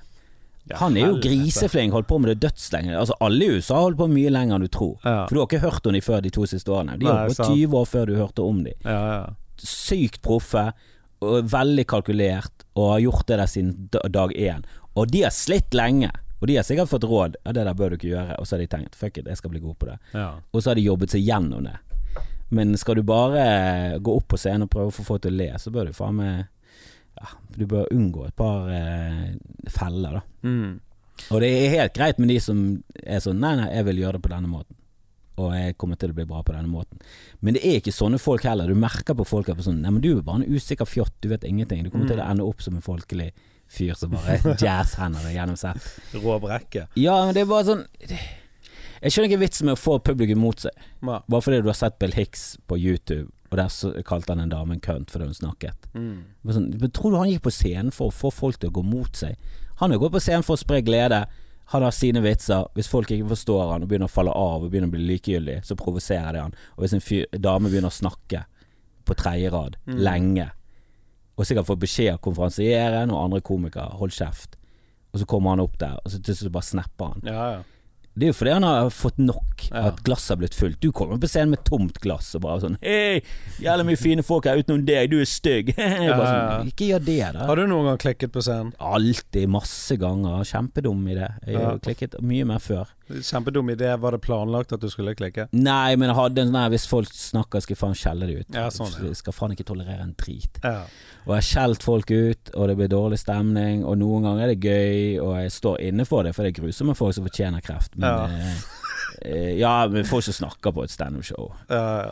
[0.70, 2.94] Ja, Han er jo griseflink, holdt på med det dødslenge.
[2.94, 4.94] Altså Alle i USA har holdt på mye lenger enn du tror.
[5.02, 5.24] Ja.
[5.26, 6.98] For du har ikke hørt om dem før de to siste årene.
[7.00, 8.76] De holdt på 20 år før du hørte om dem.
[8.86, 9.22] Ja, ja.
[9.62, 10.68] Sykt proffe,
[11.22, 14.62] og veldig kalkulert, og har gjort det der siden dag én.
[14.98, 16.10] Og de har slitt lenge.
[16.42, 18.34] Og de har sikkert fått råd Ja, det der bør du ikke gjøre.
[18.40, 19.98] Og så har de tenkt fuck it, jeg skal bli god på det.
[20.52, 21.76] Og så har de jobbet seg gjennom det.
[22.52, 25.38] Men skal du bare gå opp på scenen og prøve å få folk til å
[25.38, 26.42] le, så bør du faen meg
[27.20, 29.32] ja, Du bør unngå et par eh,
[29.70, 30.48] feller, da.
[30.48, 30.80] Mm.
[31.30, 32.62] Og det er helt greit med de som
[33.02, 34.78] er sånn Nei, nei, jeg vil gjøre det på denne måten.
[35.40, 37.00] Og jeg kommer til å bli bra på denne måten.
[37.40, 38.68] Men det er ikke sånne folk heller.
[38.68, 41.30] Du merker på folk at sånn Nei, men du er bare en usikker fjott, du
[41.32, 41.84] vet ingenting.
[41.84, 43.30] Du kommer til å ende opp som en folkelig
[43.72, 45.92] fyr som bare jazzhender deg gjennom sett.
[46.20, 46.88] Rå brekke.
[47.00, 50.66] Ja, men det er bare sånn Jeg skjønner ikke vitsen med å få publikum mot
[50.66, 50.88] seg.
[51.02, 54.72] Bare fordi du har sett Bill Hicks på YouTube, og der kalte han en dame
[54.74, 55.88] en kønt fordi hun snakket.
[55.94, 56.24] Mm.
[56.42, 58.76] Men Sånn, men tror du han gikk på scenen for å få folk til å
[58.78, 59.36] gå mot seg?
[59.82, 61.26] Han har gått på scenen for å spre glede.
[61.72, 62.64] Han har sine vitser.
[62.76, 65.58] Hvis folk ikke forstår han og begynner å falle av og begynner å bli likegyldig,
[65.64, 66.56] så provoserer det han.
[66.76, 68.44] Og hvis en fyr, dame begynner å snakke
[69.04, 69.98] på tredje rad Mm.
[69.98, 70.50] lenge,
[71.36, 74.56] og sikkert får beskjed av konferansieren og andre komikere 'hold kjeft',
[75.12, 77.20] og så kommer han opp der, og så til slutt bare snapper han.
[77.24, 77.62] Ja, ja.
[78.12, 79.66] Det er jo fordi han har fått nok.
[79.70, 79.86] Ja.
[79.88, 80.78] At glasset har blitt fullt.
[80.82, 83.22] Du kommer på scenen med tomt glass og bare sånn Hei,
[83.62, 85.72] jævlig mye fine folk her utenom deg, du er stygg.
[85.78, 87.46] sånn, ikke gjør det, da.
[87.48, 88.74] Har du noen gang klikket på scenen?
[88.82, 90.44] Alltid, masse ganger.
[90.48, 91.30] Kjempedum i det.
[91.48, 92.92] Jeg har klikket mye mer før.
[93.20, 93.90] Kjempedum idé.
[94.00, 95.48] Var det planlagt at du skulle klikke?
[95.52, 98.54] Nei, men jeg hadde en sånn Hvis folk snakker, skal jeg faen skjelle det ut.
[98.56, 99.12] Ja, sånn, ja.
[99.18, 100.60] Skal faen ikke tolerere en drit.
[100.64, 100.84] Ja.
[101.26, 104.54] Og jeg har skjelt folk ut, og det blir dårlig stemning, og noen ganger er
[104.54, 107.62] det gøy, og jeg står inne for det, for det er grusomme folk som fortjener
[107.62, 107.94] kreft.
[107.96, 108.24] Men Ja.
[108.26, 108.62] eh,
[109.22, 111.52] eh, ja, men folk som snakker på et standup-show.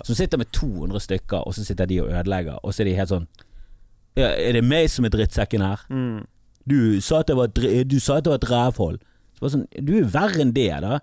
[0.04, 2.94] Som sitter med 200 stykker, og så sitter de og ødelegger, og så er de
[2.94, 3.26] helt sånn
[4.16, 5.80] Er det meg som er drittsekken her?
[5.88, 6.26] Mm.
[6.66, 8.44] Du sa at det var, et at
[9.40, 10.98] det var sånn, du er verre enn det, da.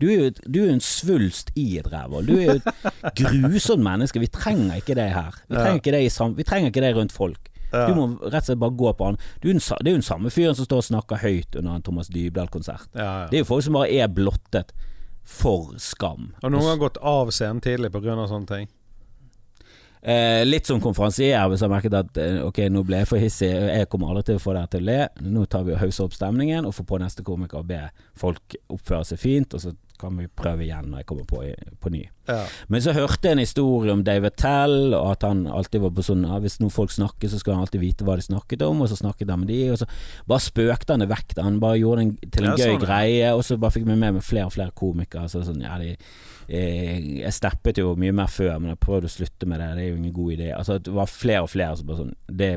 [0.00, 2.26] Du er jo et- du er en svulst i et rævhull.
[2.26, 4.18] Du er jo et grusomt menneske.
[4.20, 5.34] Vi trenger ikke det her.
[5.48, 7.50] Vi trenger ikke det, i sam vi trenger ikke deg rundt folk.
[7.72, 7.86] Ja.
[7.88, 9.16] Du må rett og slett bare gå på han.
[9.42, 12.08] Du det er jo den samme fyren som står og snakker høyt under en Thomas
[12.08, 12.88] Dybdahl-konsert.
[12.94, 13.28] Ja, ja.
[13.30, 14.70] Det er jo folk som bare er blottet
[15.24, 16.34] for skam.
[16.42, 18.14] Har noen gang gått av scenen tidlig pga.
[18.28, 18.68] sånne ting?
[20.04, 23.48] Eh, litt som konferansier, hvis jeg merket at eh, ok, nå ble jeg for hissig,
[23.48, 24.98] jeg kommer aldri til å få dere til å le.
[25.24, 27.80] Nå tar vi og hauser opp stemningen og får på neste komiker og be
[28.20, 29.72] folk oppføre seg fint, og så
[30.04, 31.40] kan vi prøve igjen når jeg kommer på,
[31.80, 32.02] på ny.
[32.28, 32.42] Ja.
[32.72, 36.04] Men så hørte jeg en historie om David Tell, og at han alltid var på
[36.04, 38.82] sånn ja, Hvis noen folk snakket, så skulle han alltid vite hva de snakket om,
[38.84, 39.88] og så snakket han med de, og så
[40.28, 41.36] bare spøkte han det vekk.
[41.40, 43.96] Han bare gjorde det til en Ja, gøy sånn, greie, og så bare fikk vi
[43.96, 45.30] med meg flere og flere komikere.
[45.32, 45.94] Så sånn, ja, de,
[46.48, 49.70] jeg steppet jo mye mer før, men jeg prøvde å slutte med det.
[49.76, 50.50] Det er jo ingen god idé.
[50.56, 52.52] Altså Det var flere og flere som bare sånn Det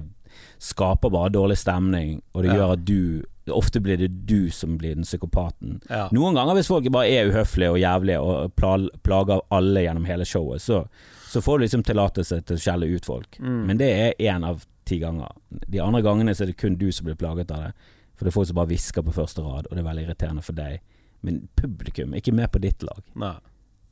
[0.60, 2.56] skaper bare dårlig stemning, og det Ja.
[2.58, 5.82] gjør at du Ofte blir det du som blir den psykopaten.
[5.90, 6.10] Ja.
[6.12, 10.26] Noen ganger hvis folk bare er uhøflige og jævlige og pla- plager alle gjennom hele
[10.26, 10.82] showet, så,
[11.30, 13.38] så får du liksom tillatelse til å skjelle ut folk.
[13.40, 13.66] Mm.
[13.66, 15.32] Men det er én av ti ganger.
[15.70, 17.72] De andre gangene så er det kun du som blir plaget av det.
[18.18, 20.44] For det er folk som bare hvisker på første rad, og det er veldig irriterende
[20.44, 20.82] for deg.
[21.24, 23.00] Men publikum er ikke med på ditt lag.
[23.16, 23.38] Nei.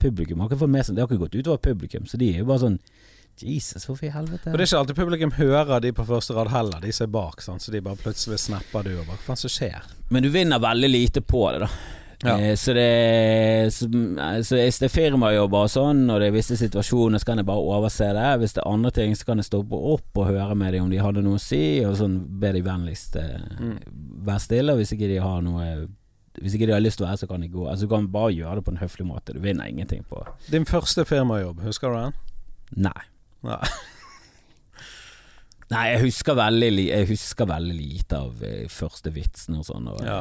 [0.06, 2.39] Publikum har ikke fått med seg Det har ikke gått utover publikum, så de er
[2.43, 2.80] jo bare sånn
[3.41, 4.47] Jesus, hvorfor i helvete?
[4.47, 7.12] Og det er ikke alltid publikum hører de på første rad heller, de som er
[7.12, 7.41] bak.
[7.43, 9.10] Sånn, Så de bare plutselig snapper du over.
[9.12, 9.84] Hva faen som skjer?
[10.10, 11.70] Men du vinner veldig lite på det, da.
[12.24, 12.38] Ja.
[12.39, 13.89] Eh, Så det så,
[14.47, 17.49] så Hvis det er firmajobber og sånn, og det er visse situasjoner, så kan jeg
[17.51, 18.30] bare overse det.
[18.39, 20.89] Hvis det er andre ting, så kan jeg stoppe opp og høre med dem om
[20.95, 23.76] de hadde noe å si, og sånn be de vennligst eh, Mm.
[24.32, 24.72] være stille.
[24.72, 25.68] Og hvis ikke de har noe
[26.41, 27.65] Hvis ikke de har lyst til å være, så kan de gå.
[27.69, 29.36] Altså Du kan bare gjøre det på en høflig måte.
[29.36, 32.17] Du vinner ingenting på Din første firmajobb, husker du den?
[32.88, 33.05] Nei.
[33.45, 33.61] Nei.
[35.73, 39.88] Nei, jeg husker veldig, jeg husker veldig lite av eh, første vitsen og sånn.
[40.05, 40.19] Ja.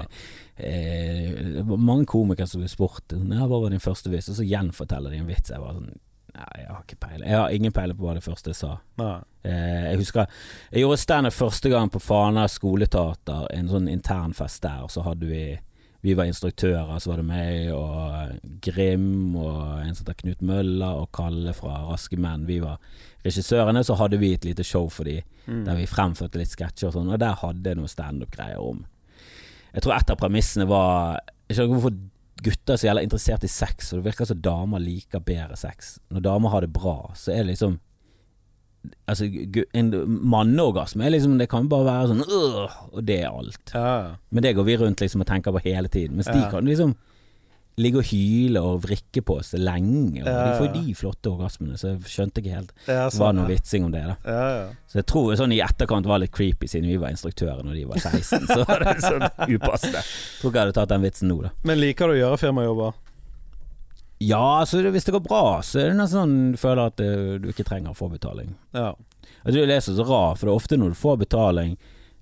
[0.56, 5.20] eh, mange komikere som blir spurt hva var din første vits, og så gjenforteller de
[5.20, 5.52] en vits.
[5.52, 5.92] Jeg var sånn
[6.34, 7.28] Nei, jeg har ikke peiling.
[7.30, 8.72] Jeg har ingen peiling på hva det første jeg sa.
[9.46, 10.24] Eh, jeg husker
[10.72, 14.80] Jeg gjorde standup første gang på Fana skoleteater, en sånn internfest der.
[14.82, 15.44] og Så hadde vi
[16.05, 18.34] Vi var instruktører, så var det meg og
[18.64, 22.44] Grim og en som heter Knut Møller og Kalle fra Raske menn.
[22.48, 22.76] Vi var
[23.24, 25.64] regissørene, så hadde vi et lite show for de Mm.
[25.66, 28.86] der vi fremførte litt sketsjer og sånn, og der hadde jeg noe standup-greier om
[29.74, 31.18] Jeg tror et av premissene var
[31.50, 31.98] Jeg skjønner ikke hvorfor
[32.44, 35.98] gutter er så jævla interessert i sex, og det virker som damer liker bedre sex.
[36.11, 37.78] Når damer har det bra, så er det liksom
[39.09, 39.28] Altså,
[39.76, 39.91] en
[40.28, 43.72] manneorgasme liksom Det kan bare være sånn øh, og det er alt.
[43.74, 44.16] Ja.
[44.30, 46.16] Men det går vi rundt liksom og tenker på hele tiden.
[46.18, 46.95] Mens de kan liksom
[47.80, 51.78] ligge og hyle og vrikke på seg lenge, og Ja, de får de flotte orgasmene,
[51.80, 53.57] så jeg skjønte ikke helt Ja, Det var noe ja.
[53.57, 54.14] vitsing om det, da.
[54.30, 54.68] Ja, ja.
[54.87, 57.85] Så jeg tror sånn i etterkant var litt creepy, siden vi var instruktører når de
[57.91, 58.47] var 16.
[58.47, 59.26] Så var det sånn
[59.57, 60.05] upassende.
[60.39, 61.51] Tror ikke jeg hadde tatt den vitsen nå, da.
[61.66, 62.95] Men liker du å gjøre firmajobber?
[64.24, 67.34] Ja, altså hvis det går bra, så er det nesten sånn du føler at eh,
[67.42, 68.54] du ikke trenger å få betaling.
[68.76, 68.92] Ja.
[69.44, 71.74] Tror det er så rart, for det er ofte når du får betaling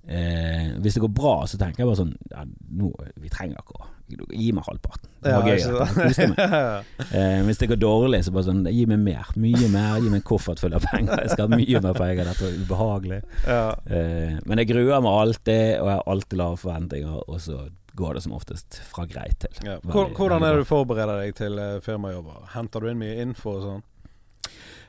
[0.07, 2.43] eh, Hvis det går bra, så tenker jeg bare sånn ja,
[2.75, 2.89] nå,
[3.23, 3.89] Vi trenger ikke å
[4.29, 5.07] Gi meg halvparten.
[5.23, 5.93] Det var Ja, gøy.
[5.95, 6.89] koste meg.
[7.17, 9.31] Eh, hvis det går dårlig, så bare sånn Gi meg mer.
[9.39, 9.95] Mye mer.
[10.03, 11.23] Gi meg en koffert full av penger.
[11.23, 12.27] Jeg skal ha mye mer penger.
[12.29, 13.21] Dette er ubehagelig.
[13.47, 13.63] ja.
[13.87, 17.57] Eh, men jeg gruer meg alltid, og jeg har alltid lave forventninger, og så
[17.95, 19.51] går det som oftest fra greit til.
[19.63, 19.77] Ja.
[19.79, 22.47] Veldig- Hvordan veldig er det du forbereder deg til eh, firmajobber?
[22.55, 23.83] Henter du inn mye info og sånn?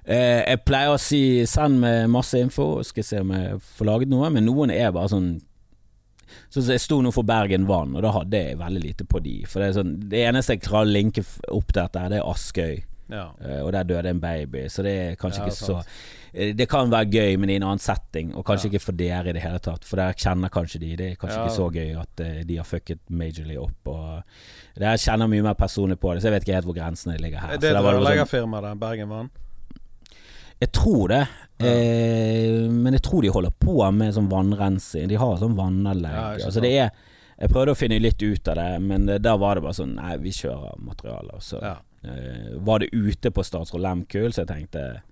[0.07, 4.09] Eh, jeg pleier å si send meg masse info, skal se om jeg får laget
[4.13, 5.41] noe, men noen er bare sånn
[6.51, 9.45] Sånn Jeg sto nå for Bergen Vann, og da hadde jeg veldig lite på de.
[9.47, 12.27] For Det er sånn Det eneste jeg klarer å linke opp til dette, det er
[12.27, 12.83] Askøy.
[13.13, 13.27] Ja.
[13.45, 15.87] Eh, og der døde en baby, så det er kanskje Ja, ikke så sant.
[16.35, 18.71] Det kan være gøy, men i en annen setting, og kanskje Ja.
[18.73, 19.85] ikke for dere i det hele tatt.
[19.85, 20.97] For dere kjenner kanskje de.
[20.97, 21.45] Det er kanskje Ja.
[21.47, 23.87] ikke så gøy at eh, de har fucket majorly opp.
[23.87, 24.23] Og
[24.77, 27.39] Dere kjenner mye mer personlig på det, så jeg vet ikke helt hvor grensene ligger
[27.39, 27.55] her.
[27.55, 29.31] Er det er det sånn- rørleggerfirmaet der, Bergen Vann?
[30.61, 31.29] jeg tror det,
[31.61, 31.67] Ja.
[31.67, 35.09] eh, men jeg tror de holder på med sånn vannrensing.
[35.09, 36.39] De har sånn vannanlegg.
[36.41, 36.91] Ja, altså det er
[37.37, 39.97] Jeg prøvde å finne litt ut av det, men eh, der var det bare sånn
[39.97, 41.35] Nei, vi kjører materiale.
[41.35, 41.77] Og så Ja.
[42.05, 45.03] eh, var det ute på Statsråd Lehmkuhl, så jeg tenkte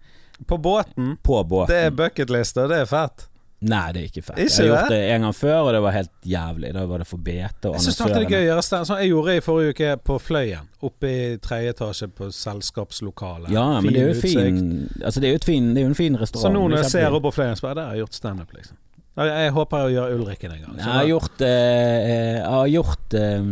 [0.48, 1.16] På båten.
[1.22, 1.74] På båten.
[1.74, 3.28] Det er bucketlista, det er fett.
[3.62, 4.38] Nei, det er ikke fett.
[4.42, 4.96] Ikke jeg har gjort det?
[4.98, 6.70] det en gang før, og det var helt jævlig.
[6.74, 8.88] Da var det for bete og Jeg syns det er gøy å gjøre stand.
[8.88, 10.70] Sånn jeg gjorde i forrige uke på Fløyen.
[10.82, 13.52] Oppe i tredje etasje på selskapslokalet.
[13.54, 14.58] Ja, men det er jo fin
[14.98, 16.48] Altså, det er jo, et fin, det er jo en fin restaurant.
[16.48, 18.56] Så nå når jeg ser opp på Fløyen, så bare Der har jeg gjort standup,
[18.58, 18.80] liksom.
[19.12, 20.74] Jeg, jeg håper jeg gjør Ulrikken en gang.
[20.74, 23.48] Så Jeg har gjort, eh, jeg har gjort eh,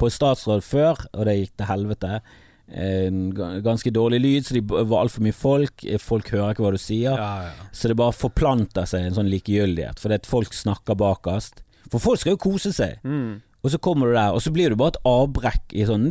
[0.00, 2.22] på statsråd før, og det gikk til helvete.
[2.68, 3.18] En
[3.62, 5.84] ganske dårlig lyd, så det var altfor mye folk.
[5.84, 7.12] Eh, Folk hører ikke hva du sier.
[7.12, 7.66] ja, ja.
[7.72, 11.60] Så det bare forplanter seg en sånn likegyldighet, fordi at folk snakker bakerst.
[11.92, 13.02] For folk skal jo kose seg.
[13.04, 13.42] Mm.
[13.64, 16.08] Og så kommer du der, og så blir du bare et avbrekk i sånn!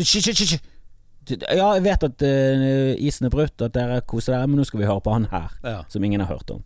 [1.30, 4.82] Ja, jeg vet at uh, isen er brutt, at dere koser dere, men nå skal
[4.82, 5.78] vi høre på han her, ja.
[5.88, 6.64] som ingen har hørt om.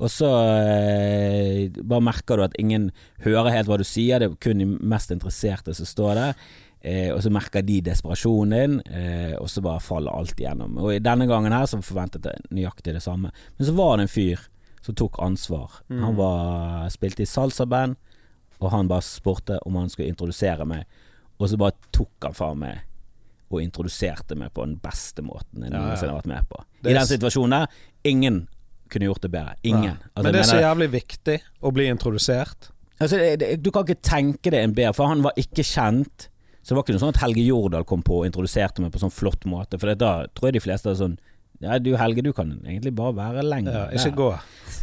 [0.00, 2.88] Og så uh, bare merker du at ingen
[3.26, 6.40] hører helt hva du sier, det er kun de mest interesserte som står der.
[6.80, 10.78] Eh, og så merker de desperasjonen din, eh, og så bare faller alt igjennom.
[10.80, 13.32] Og denne gangen her så forventet jeg nøyaktig det samme.
[13.58, 14.46] Men så var det en fyr
[14.80, 15.82] som tok ansvar.
[15.92, 16.02] Mm.
[16.06, 17.98] Han var, spilte i salsaband,
[18.60, 20.86] og han bare spurte om han skulle introdusere meg.
[21.40, 22.86] Og så bare tok han faen meg
[23.50, 25.96] og introduserte meg på den beste måten jeg Ja, ja.
[25.98, 26.60] har vært med på.
[26.86, 28.42] I den situasjonen der, ingen
[28.90, 29.54] kunne gjort det bedre.
[29.62, 29.96] Ingen.
[30.14, 32.70] Altså, Men det er så jævlig viktig å bli introdusert.
[33.00, 36.28] Altså, det, det, du kan ikke tenke det en bedre, for han var ikke kjent.
[36.70, 39.00] Så det var ikke noe sånn at Helge Jordal kom på og introduserte meg på
[39.02, 39.74] sånn flott måte.
[39.82, 41.16] For da tror jeg de fleste er sånn
[41.58, 43.74] Ja, du Helge, du kan egentlig bare være lenger.
[43.74, 43.98] Ja, der».
[43.98, 44.28] ikke gå.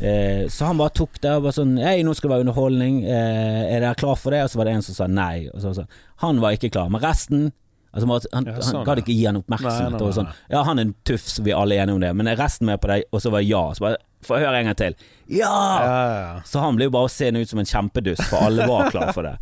[0.04, 2.98] Eh, så han bare tok det og bare sånn Hei, nå skal det være underholdning.
[3.08, 4.44] Eh, er dere klar for det?
[4.44, 5.48] Og så var det en som sa nei.
[5.64, 5.88] Så, så.
[6.26, 6.92] Han var ikke klar.
[6.92, 7.48] Men resten
[7.98, 9.96] Altså, han, Ja, sånn, gadd ikke gi han Nei, oppmerksomhet.
[9.98, 10.30] nei, og sånn.
[10.54, 12.14] Ja, han er en tufs, vi er alle enige om det.
[12.16, 13.04] Men resten med på det?
[13.12, 13.64] Og så var ja.
[13.74, 14.96] Så bare Få høre en gang til.
[15.30, 15.46] Ja!
[15.46, 16.42] Ja, ja, ja.
[16.44, 19.28] Så han ble jo bare seende ut som en kjempedust, for alle var klar for
[19.28, 19.36] det.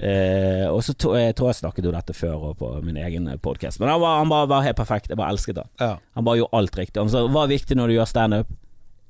[0.00, 3.28] Eh, og så to, jeg tror jeg snakket jo dette før og på min egen
[3.44, 5.10] podkast, men han, var, han bare var helt perfekt.
[5.12, 5.68] Jeg bare elsket han.
[5.78, 5.90] Ja.
[6.16, 6.96] Han bare gjorde alt riktig.
[7.04, 8.56] Han sa hva er viktig når du gjør standup?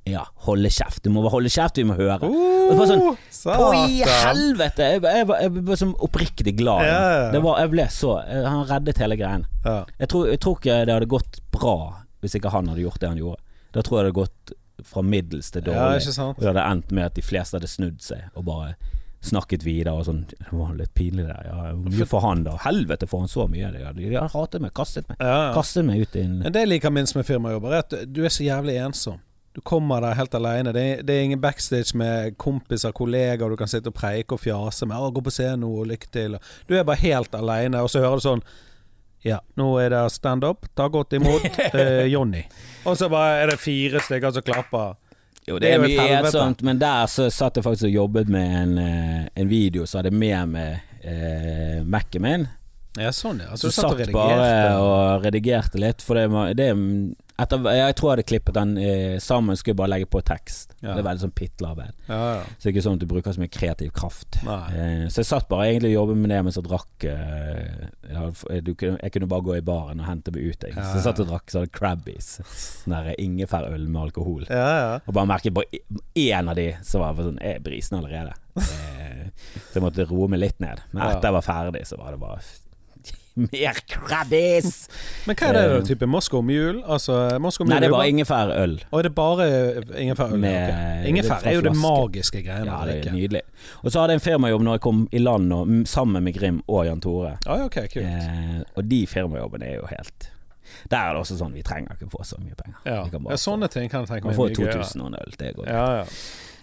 [0.09, 1.05] Ja, holde kjeft.
[1.05, 2.26] Du må holde kjeft, vi må høre.
[2.26, 3.05] Og det var sånn,
[3.42, 4.84] Uh, Å, i helvete!
[4.86, 6.84] Jeg, jeg, jeg, jeg ble sånn oppriktig glad.
[6.86, 7.28] Ja, ja, ja.
[7.34, 9.46] Det var, jeg ble så eh, Han reddet hele greien.
[9.66, 11.74] Jeg tror, ikke det hadde gått bra
[12.22, 13.42] hvis ikke han hadde gjort det han gjorde.
[13.74, 14.53] Da tror jeg det hadde gått
[14.92, 16.14] fra middels til ja, dårlig.
[16.28, 18.76] Og det hadde endt med at de fleste hadde snudd seg og bare
[19.22, 21.42] snakket videre og sånn Det var litt pinlig der.
[21.46, 22.57] Ja, mye for han, da?
[22.62, 23.72] Helvete, får han så mye?
[23.74, 25.18] Hadde, de hadde hatet meg, kastet meg.
[25.59, 28.34] Kastet meg ut i en Det jeg liker minst med firmajobber, er at du er
[28.34, 29.18] så jævlig ensom.
[29.53, 30.72] Du kommer der helt alene.
[30.72, 34.86] Det det er ingen backstage med kompiser, kollegaer du kan sitte og preike og fjase
[34.86, 34.96] med.
[34.96, 36.38] 'Gå på scenen nå, og lykke til.'
[36.68, 38.42] Du er bare helt alene, og så hører du sånn
[39.24, 40.66] Ja, nå er det standup.
[40.74, 41.44] Ta godt imot
[41.74, 42.42] eh, Jonny.
[42.84, 44.96] Og så bare er det fire stykker som klapper.
[45.46, 48.57] Jo, Det det er mye ensomt, men der så satt jeg faktisk og jobbet med
[48.62, 52.48] en, eh, en video, så hadde med meg eh, Mac-en min.
[52.98, 53.57] Ja, sånn, ja.
[53.57, 56.28] Så du satt og satt bare og redigerte litt, for det,
[56.59, 56.68] det
[57.43, 60.76] etter, Jeg tror jeg hadde klippet den eh, sammen, skulle bare legge på tekst.
[60.80, 60.95] Ja.
[60.95, 61.95] Det er veldig sånn pitlearbeid.
[62.09, 62.43] Ja, ja.
[62.57, 64.38] Så det er ikke sånn at du bruker så mye kreativ kraft.
[64.43, 68.62] Eh, så jeg satt bare egentlig og jobbet med det mens jeg drakk eh, jeg,
[68.66, 70.68] du, jeg kunne bare gå i baren og hente meg ut.
[70.68, 70.76] Jeg.
[70.78, 72.32] Så jeg satt og drakk sånn Crabbies.
[72.84, 74.47] Sånn ingefærøl med alkohol.
[74.49, 74.93] ja, ja.
[75.07, 75.82] Og bare merket bare
[76.18, 78.38] én av de så var jeg sånn Jeg er brisen allerede.
[79.12, 79.28] Eh,
[79.70, 80.80] så jeg måtte roe meg litt ned.
[80.93, 82.40] Men etter jeg var ferdig, så var det bare
[83.53, 84.89] Mer krabbis!
[85.26, 85.62] Men hva er det?
[85.76, 86.83] Eh, Type Moscow Mule?
[86.85, 88.74] Altså, Moscow Nei, det er bare ingefærøl.
[88.91, 89.47] Og er det bare
[90.05, 90.37] ingefærøl?
[90.43, 91.07] Med- okay.
[91.09, 93.43] Ingefær er jo det magiske greiene Ja, det er nydelig.
[93.83, 96.61] Og så hadde jeg en firmajobb når jeg kom i land nå, sammen med Grim
[96.68, 97.35] og Jan Tore.
[97.47, 98.05] Ja, okay, kult.
[98.05, 100.28] Eh, og de firmajobbene er jo helt
[100.91, 102.78] Der er det også sånn vi trenger ikke få så mye penger.
[102.87, 103.03] Ja.
[103.12, 105.68] Ja, sånne ting kan jeg tenke Man får 2000 og en øl, det går.
[105.68, 106.05] Ja, ja.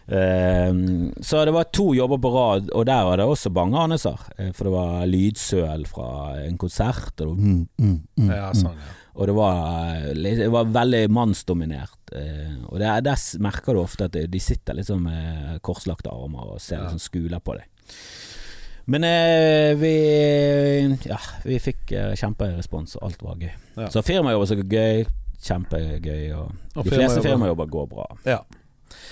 [0.10, 0.74] Eh,
[1.22, 4.18] så det var to jobber på rad, og der var det også bange aneser.
[4.38, 6.08] Eh, for det var lydsøl fra
[6.46, 8.58] en konsert, og det var, mm, mm, mm, ja mm.
[8.64, 8.96] sånn, ja.
[9.20, 9.60] Og det var,
[10.00, 12.14] eh, det var veldig mannsdominert.
[12.16, 16.10] Eh, og det, er- der merker du ofte at de- sitter sitter liksom med korslagte
[16.10, 16.84] armer og ser Ja.
[16.84, 17.66] liksom skuler på deg.
[18.88, 23.52] Men eh, vi Ja, vi fikk eh, kjemperespons, og alt var gøy.
[23.78, 23.88] Ja.
[23.90, 25.06] Så firmajobber så gøy.
[25.42, 26.34] Kjempegøy.
[26.36, 28.08] Og, Og de fleste firmajobber går bra.
[28.26, 28.40] Ja.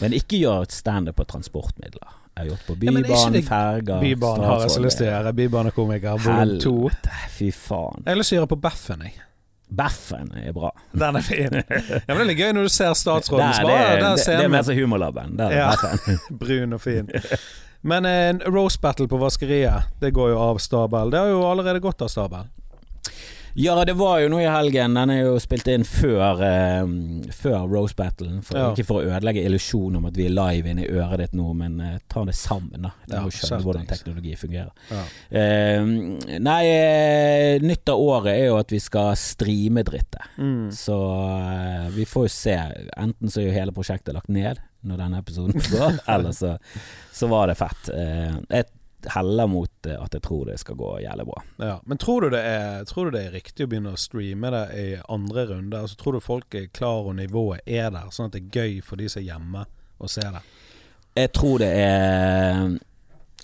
[0.01, 2.15] Men ikke gjør standup på transportmidler.
[2.37, 5.09] Jeg har gjort på er Bybanen, ja, ferger Bybanen har jeg så lyst til å
[5.09, 5.31] gjøre.
[5.39, 6.75] Bybanekomiker volum to.
[7.33, 8.03] Fy faen.
[8.05, 9.15] Jeg har lyst til å gjøre på Beffen, jeg.
[9.67, 10.69] Beffen er bra.
[10.91, 11.57] Den er fin.
[12.07, 13.71] Ja, men Det er litt gøy når du ser statsråden svare.
[13.73, 15.33] det, bare det, det, er mer som Humorlaben.
[15.39, 16.19] Der er Ja.
[16.43, 17.09] Brun og fin.
[17.81, 21.11] Men en roast battle på vaskeriet, det går jo av stabel.
[21.11, 22.47] Det har jo allerede gått av stabel.
[23.57, 24.93] Ja, det var jo noe i helgen.
[24.93, 26.83] Den er jo spilt inn før, eh,
[27.33, 28.43] før Rose Battlen.
[28.45, 28.67] For, Ja.
[28.69, 31.79] Ikke for å ødelegge illusjonen om at vi er live inni øret ditt nå, men
[31.81, 32.91] eh, ta det sammen, da.
[33.07, 34.69] Du Ja, må skjønne hvordan teknologi fungerer.
[34.93, 35.01] Ja.
[35.41, 40.21] Eh, nei, eh, nytt av året er jo at vi skal streame drittet.
[40.37, 40.69] Mm.
[40.77, 40.99] Så
[41.41, 42.57] eh, vi får jo se.
[42.95, 46.53] Enten så er jo hele prosjektet lagt ned når denne episoden går, eller så,
[47.11, 47.89] så var det fett.
[47.89, 48.69] Eh, jeg
[49.05, 51.43] heller mot eh, at jeg tror det skal gå jævlig bra.
[51.61, 51.75] Ja.
[51.85, 54.63] Men tror du, det er, tror du det er riktig å begynne å streame det
[54.81, 55.79] i andre runde?
[55.83, 58.81] Altså, tror du folk er klar og nivået er der, sånn at det er gøy
[58.83, 59.65] for de som er hjemme
[59.99, 60.43] og ser det?
[61.17, 62.77] Jeg tror det er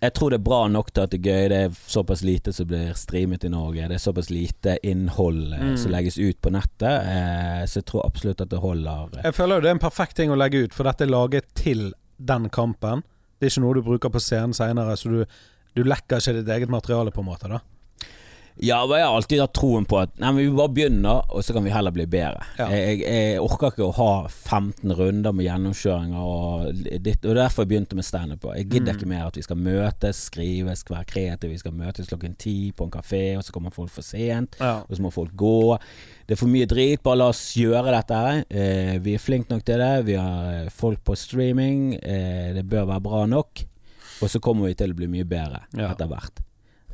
[0.03, 1.45] Jeg tror det er bra nok til at det er gøy.
[1.53, 3.85] Det er såpass lite som blir streamet i Norge.
[3.87, 5.77] Det er såpass lite innhold eh, Mm.
[5.79, 7.07] som legges ut på nettet.
[7.07, 9.21] Eh, så jeg tror absolutt at det holder.
[9.23, 11.47] Jeg føler jo det er en perfekt ting å legge ut, for dette er laget
[11.55, 13.03] til den kampen.
[13.43, 15.39] Det er ikke noe du bruker på scenen seinere, så du,
[15.75, 17.51] du lekker ikke ditt eget materiale, på en måte.
[17.51, 17.59] da
[18.61, 21.41] Ja, men jeg har alltid hatt troen på at Nei, men vi bare begynner, og
[21.43, 22.43] så kan vi heller bli bedre.
[22.59, 22.67] Ja.
[22.69, 27.71] Jeg, jeg, orker ikke å ha 15 runder med gjennomkjøringer og ditt, og derfor jeg
[27.73, 28.45] begynte med standup.
[28.55, 28.99] Jeg gidder Mm.
[28.99, 31.49] ikke mer at vi skal møtes, skrives, være kreative.
[31.51, 34.55] Vi skal møtes klokken ti på en kafé, og så kommer folk for sent.
[34.61, 34.83] Ja.
[34.87, 35.79] Og så må folk gå.
[36.27, 37.01] Det er for mye drit.
[37.03, 38.45] Bare la oss gjøre dette.
[38.53, 40.05] Eh, vi er flinke nok til det.
[40.05, 41.95] Vi har eh, folk på streaming.
[42.03, 43.65] Eh, det bør være bra nok.
[44.21, 45.89] Og så kommer vi til å bli mye bedre Ja.
[45.91, 46.39] etter hvert.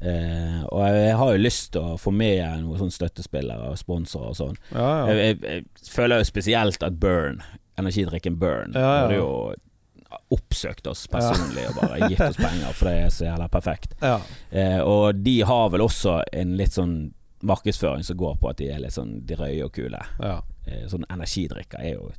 [0.02, 4.32] Eh, og jeg har jo lyst til å få med noen sånne støttespillere og sponsorer
[4.32, 4.60] og sånn.
[4.72, 5.16] Ja, ja.
[5.16, 7.42] Jeg, jeg, jeg føler jo spesielt at Burn,
[7.80, 9.02] energidrikken Burn, Ja, ja.
[9.04, 9.32] hadde jo
[10.34, 13.94] oppsøkt oss personlig og bare gitt oss penger, for det er så jævla perfekt.
[14.02, 16.96] Eh, og de har vel også en litt sånn
[17.46, 20.02] markedsføring som går på at de er litt sånn drøye og kule.
[20.24, 20.40] ja.
[20.70, 22.10] Eh, sånn energidrikker er jo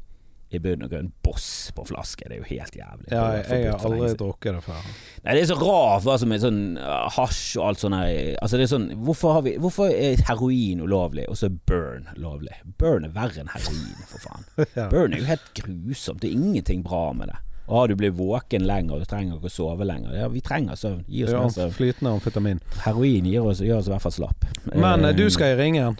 [0.50, 2.26] i bunn og grunn boss på flaske.
[2.26, 3.08] Det er jo helt jævlig.
[3.12, 4.88] ja jeg, jeg har aldri drukket det før.
[5.24, 8.32] Nei, det er så rart hva som er sånn uh, hasj og alt sånt her
[8.40, 12.08] Altså det er sånn hvorfor, har vi, hvorfor er heroin ulovlig, og så er burn
[12.18, 12.56] lovlig?
[12.80, 14.48] Burn er verre enn heroin, for faen.
[14.78, 14.88] Ja.
[14.90, 16.20] Burn er jo helt grusomt.
[16.22, 17.38] Det er ingenting bra med det.
[17.70, 20.14] Og du blir våken lenger, du trenger ikke å sove lenger.
[20.18, 21.04] Ja, vi trenger søvn.
[21.06, 21.74] Gi oss ja, mer søvn.
[21.76, 22.62] flytende amfetamin.
[22.82, 24.46] Heroin gir oss, gjør oss i hvert fall slapp.
[24.72, 25.98] Men eh, Eh, du skal i ringen.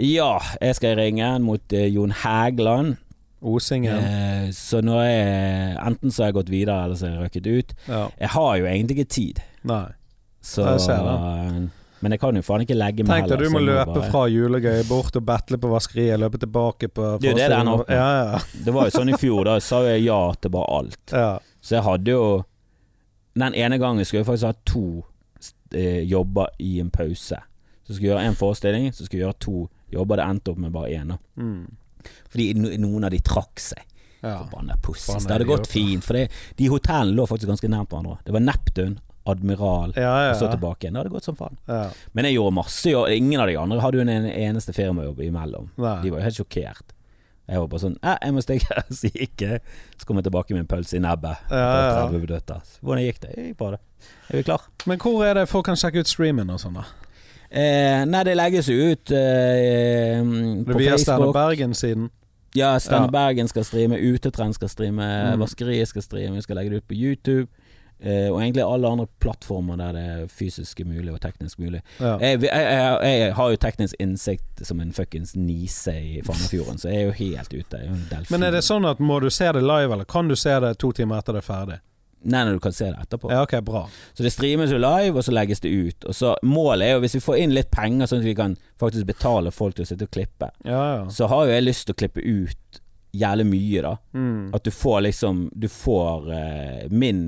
[0.00, 2.96] Ja, jeg skal i ringen mot uh, Jon Hægland.
[3.42, 3.96] Osingen.
[3.96, 7.46] Eh, så nå er Enten så har jeg gått videre, eller så har jeg røkket
[7.46, 7.74] ut.
[7.88, 8.02] Ja.
[8.20, 9.42] Jeg har jo egentlig ikke tid.
[9.64, 9.86] Nei.
[10.40, 11.68] Så, Jeg ser
[12.00, 14.22] men jeg kan jo faen ikke legge meg Tenk deg du må løpe bare- fra
[14.32, 17.72] julegøy, bort og battle på vaskeriet, løpe tilbake på Det er jo det det ender
[17.74, 17.96] opp med.
[17.98, 18.38] Ja, ja.
[18.64, 21.12] Det var jo sånn i fjor, da sa jeg ja til bare alt.
[21.12, 21.38] ja.
[21.60, 22.44] Så jeg hadde jo
[23.36, 25.04] Den ene gangen skulle jeg faktisk ha to
[25.76, 27.36] eh, jobber i en pause.
[27.84, 30.16] Så skulle jeg gjøre én forestilling, så skulle jeg gjøre to jobber.
[30.16, 31.12] Det endte opp med bare én.
[31.36, 31.68] Mm.
[32.30, 33.82] Fordi noen av de trakk seg.
[34.22, 34.38] ja.
[34.42, 35.24] Forbanna pussis.
[35.26, 35.72] Det hadde gått idioter.
[35.72, 38.18] fint, for det, de hotellene lå faktisk ganske nært hverandre.
[38.24, 38.98] Det var Neptun,
[39.30, 40.94] Admiral Ja, ja, og så tilbake igjen.
[40.94, 41.56] Det hadde gått som faen.
[41.68, 41.90] ja.
[42.12, 42.92] Men jeg gjorde masse.
[43.16, 45.70] Ingen av de andre hadde jo en eneste firmajobb imellom.
[45.76, 45.98] Nei.
[46.02, 46.94] De var jo helt sjokkert.
[47.50, 49.60] Jeg var bare sånn 'Jeg må stikke', så gikk jeg.
[49.98, 51.36] Så kom jeg tilbake med en pølse i nebbet.
[51.50, 52.06] Ja, ja, ja.
[52.06, 52.60] 30 minutter.
[52.64, 53.30] Så Hvordan gikk det?
[53.36, 53.80] Jeg gikk bra, det.
[54.30, 54.60] Er vi klar?
[54.86, 56.84] Men hvor er det folk kan sjekke ut streamen og sånn, da?
[57.50, 61.34] Eh, nei, det legges jo ut eh, Det på Standup Facebook.
[61.34, 62.10] Bergen-siden.
[62.54, 63.10] Ja, Steinar Ja.
[63.10, 65.02] Bergen skal streame, Utetrend skal streame,
[65.34, 65.40] Mm.
[65.40, 67.48] Vaskeriet skal streame, vi skal legge det ut på YouTube.
[68.02, 71.82] Eh, og egentlig alle andre plattformer der det er fysisk mulig og teknisk mulig.
[72.00, 72.16] Ja.
[72.18, 76.88] Jeg, jeg, jeg, jeg har jo teknisk innsikt som en fuckings nise i Fannafjorden, så
[76.88, 77.76] jeg er jo helt ute.
[77.76, 78.24] Er.
[78.30, 80.78] Men er det sånn at må du se det live, eller kan du se det
[80.78, 81.78] to timer etter det er ferdig?
[82.22, 83.30] Nei, nei, du kan se det etterpå.
[83.32, 83.86] Ja, ok, bra.
[84.12, 86.04] Så det streames jo live, og så legges det ut.
[86.04, 88.56] Og så Målet er jo, hvis vi får inn litt penger, sånn at vi kan
[88.80, 91.04] faktisk betale folk til å sitte og klippe, Ja, ja.
[91.08, 92.80] så har jo jeg lyst til å klippe ut
[93.16, 93.94] jævlig mye, da.
[94.14, 94.50] Mm.
[94.54, 97.22] At du får liksom Du får uh, min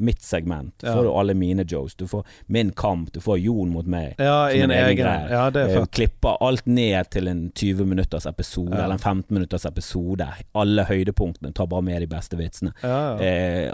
[0.00, 0.74] mitt segment.
[0.82, 0.94] Ja.
[0.96, 1.94] Får du alle mine jokes.
[2.00, 3.12] Du får min kamp.
[3.12, 4.14] Du får Jon mot meg.
[4.18, 5.76] Ja, i en en egen greie.
[5.76, 10.26] Eh, klipper alt ned til en 20 minutters episode, eller en 15 minutters episode.
[10.54, 11.52] Alle høydepunktene.
[11.54, 12.72] Tar bare med de beste vitsene.
[12.84, 13.70] Eh,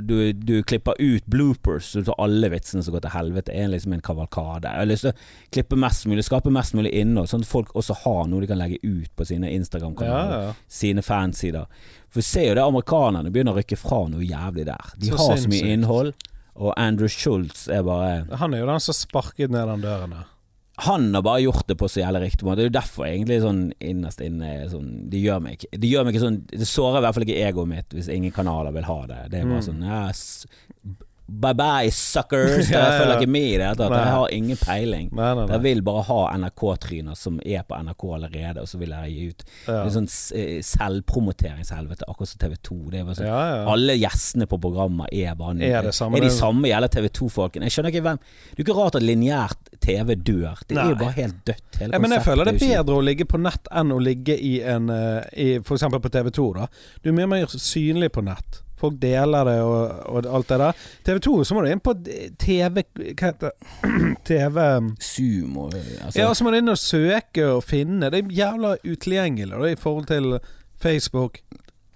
[0.00, 3.52] du, du klipper ut bloopers, du tar alle vitsene som går til helvete.
[3.52, 4.68] Det er liksom en kavalkade.
[4.68, 7.72] Jeg har lyst til å klippe mest mulig, skape mest mulig innhold, sånn at folk
[7.78, 11.66] også har noe de kan legge ut på sine Instagram-kanaler, sine fansider.
[12.08, 14.94] For vi ser jo det amerikanerne begynner å rykke fra noe jævlig der.
[14.96, 16.12] De Så har så mye innhold,
[16.56, 20.26] og Andrew Schultz er bare Han er jo den som sparket ned den døren der.
[20.86, 22.56] Han har bare gjort det på så jævlig riktig måte.
[22.56, 26.04] Det er jo derfor egentlig sånn innerst inne sånn, Det gjør meg ikke Det gjør
[26.06, 28.86] meg ikke sånn Det sårer i hvert fall ikke egoet mitt hvis ingen kanaler vil
[28.86, 29.18] ha det.
[29.30, 29.68] Det er bare Mm.
[29.68, 30.12] sånn ja,
[31.28, 32.70] Bye bye, suckers!
[32.72, 33.00] Ja, ja.
[33.00, 35.10] følger ikke med i det Jeg har ingen peiling.
[35.12, 38.80] Nei, nei, Dere Jeg vil bare ha NRK-tryner som er på NRK allerede, og så
[38.80, 39.82] vil dere gi ut Ja.
[39.82, 40.08] Det er sånn
[40.40, 42.78] eh, selvpromoteringshelvete, akkurat som TV 2.
[42.94, 43.28] Det er sånn.
[43.74, 47.28] Alle gjestene på programmet er bare Er det samme, er de samme gjelder TV 2
[47.34, 47.68] folkene.
[47.68, 50.62] Jeg skjønner ikke hvem Det er jo ikke rart at lineært TV dør.
[50.64, 51.82] Det er jo bare helt dødt.
[51.82, 54.54] Hele men jeg føler det er bedre å ligge på nett enn å ligge i
[54.64, 56.70] en eh, i, For eksempel på TV2, da.
[57.02, 58.62] Du er mye mer synlig på nett.
[58.78, 60.84] Folk deler det og, og alt det der.
[61.08, 61.94] TV2 så må du inn på
[62.38, 63.54] TV Hva heter det?
[64.28, 64.64] TV
[65.02, 68.10] Sumo altså, Ja, så må du inn og søke og finne.
[68.12, 70.38] Det er jævla utilgjengelig da, i forhold til
[70.78, 71.40] Facebook,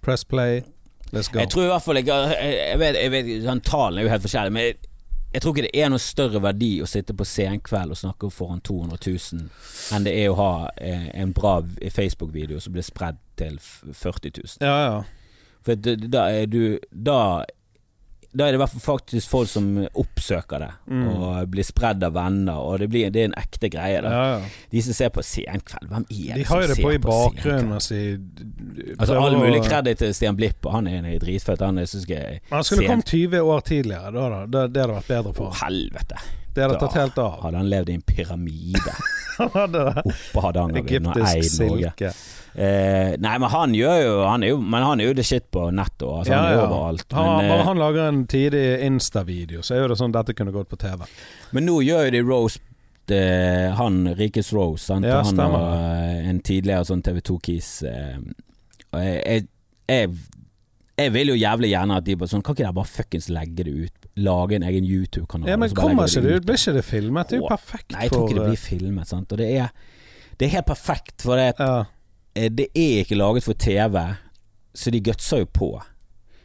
[0.03, 0.63] Press Play,
[1.13, 1.39] Let's Go.
[1.39, 4.25] Jeg tror i hvert fall ikke Jeg, vet, jeg vet sånn, Tallene er jo helt
[4.25, 4.79] forskjellige, men jeg,
[5.33, 8.61] jeg tror ikke det er noe større verdi å sitte på Senkveld og snakke foran
[8.65, 11.59] 200 000 enn det er å ha eh, en bra
[11.89, 14.57] Facebook-video som blir spredd til 40 000.
[14.65, 15.22] Ja, ja.
[15.65, 17.45] For da er du Da
[18.33, 21.09] da er det faktisk folk som oppsøker det, Mm.
[21.21, 23.99] og blir spredd av venner, og det, blir, det er en ekte greie.
[24.01, 24.47] Ja, ja.
[24.73, 26.99] De som ser på Senkveld, hvem er det De som har jo det på i
[27.05, 28.01] bakgrunnen mens de
[28.99, 31.61] Altså All mulig kreditt til Stian Blipp, og han er dritfett.
[31.61, 34.29] Han er, synes jeg Han skulle kommet 20 år tidligere, da.
[34.31, 34.41] da.
[34.47, 35.61] Det, det hadde vært bedre for ham.
[35.69, 36.17] helvete.
[36.55, 37.37] Det hadde tatt helt av.
[37.45, 38.97] Hadde han levd i en pyramide
[39.39, 40.03] Han hadde det.
[40.13, 42.13] oppå Hardangervidda Egyptisk silke.
[42.53, 45.71] Eh, nei, men han gjør jo Han jo Men han er jo the shit på
[45.73, 46.03] nettet.
[46.05, 47.07] og, ja, han er overalt.
[47.17, 50.35] Han, Men, bare eh, han lager en tidig Insta-video, så er jo det sånn dette
[50.37, 51.07] kunne gått på TV.
[51.57, 52.61] men nå gjør jo de Rose
[53.13, 55.07] eh, han Rikes Rose, sant?
[55.09, 57.71] Ja, han var eh, en tidligere sånn TV 2-kis.
[57.89, 58.21] Eh,
[58.93, 59.49] og jeg, jeg,
[59.89, 60.13] jeg,
[61.01, 63.65] jeg vil jo jævlig gjerne at de bare sånn Kan ikke dere bare fuckings legge
[63.65, 64.02] det ut?
[64.17, 65.49] Lage en egen YouTube-kanal?
[65.49, 66.47] Ja, Men kommer ikke det ut?
[66.47, 67.29] Blir ikke det filmet?
[67.31, 69.33] Det er jo perfekt perfekt Nei, jeg tror ikke det blir filmet, sant.
[69.33, 69.71] Og det er,
[70.39, 71.85] det er helt perfekt, for det, ja.
[72.35, 73.97] eh, det er ikke laget for TV,
[74.75, 75.71] så de gutser jo på.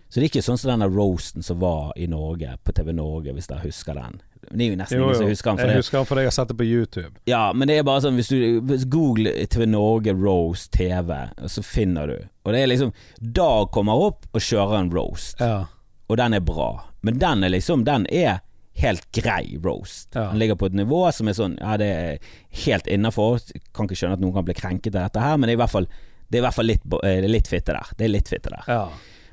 [0.08, 3.34] Så det er ikke sånn som denne roasten som var i Norge, på TV Norge,
[3.36, 4.22] hvis dere husker den.
[4.48, 5.58] Det er jo nesten ingen som husker den.
[5.60, 5.82] For Jeg det.
[5.82, 7.12] husker den fordi jeg har sett det på YouTube.
[7.28, 11.12] Ja, men det er bare sånn Hvis du hvis Google TV Norge roast TV,
[11.52, 12.16] så finner du
[12.46, 15.66] Og det er liksom Dag kommer opp og kjører en roast, Ja.
[16.08, 16.70] Og den er bra.
[17.04, 18.40] Men den er liksom Den er
[18.78, 20.14] helt grei roast.
[20.16, 20.30] Ja.
[20.32, 22.18] Den ligger på et nivå som er sånn Ja, det er
[22.66, 23.42] helt innafor.
[23.74, 25.64] Kan ikke skjønne at noen kan bli krenket av dette her, men det er i
[25.66, 25.90] hvert fall
[26.28, 27.88] det er i hvert fall litt, eh, litt fitte der.
[27.96, 28.66] Det er litt fitte der.
[28.68, 28.88] ja.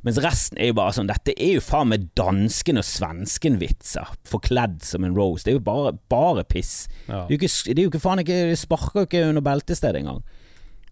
[0.04, 4.82] Mens resten er jo bare sånn Dette er jo faen meg dansken og svensken-vitser forkledd
[4.84, 5.46] som en roast.
[5.46, 6.88] Det er jo bare, bare piss.
[7.08, 7.24] ja.
[7.26, 10.02] Det er jo ikke, det er jo ikke faen ikke Det sparker ikke under beltestedet
[10.02, 10.22] engang.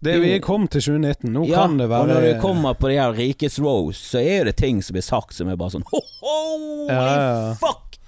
[0.03, 1.31] Det, vi kom til 2019.
[1.33, 4.19] Nå Ja, kan det være og når du kommer på de her Rikets Rose, så
[4.23, 7.99] er det ting som blir sagt som er bare sånn Holy Ja, fuck!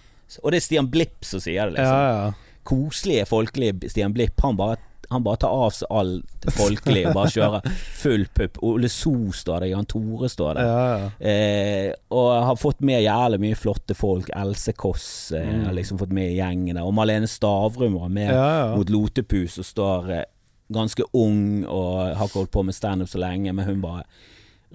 [0.43, 2.35] Og det er Stian Blipp som sier det, liksom.
[2.65, 4.39] Koselige, folkelige Stian Blipp.
[4.43, 4.81] Han bare
[5.13, 7.67] han bare tar av seg alt folkelig og bare kjører
[8.01, 8.55] full pupp.
[8.65, 10.65] Ole So står der, Jan Tore står der.
[10.65, 11.09] ja, ja.
[11.29, 14.31] Eh, og har fått med jævlig mye flotte folk.
[14.33, 15.05] Else Kåss
[15.37, 15.65] eh, Mm.
[15.67, 16.81] har liksom fått med i gjengen der.
[16.89, 18.73] Og Malene Stavrum var med ja.
[18.75, 20.25] mot Lotepus og står eh,
[20.73, 24.03] ganske ung og har ikke holdt på med standup så lenge, men hun bare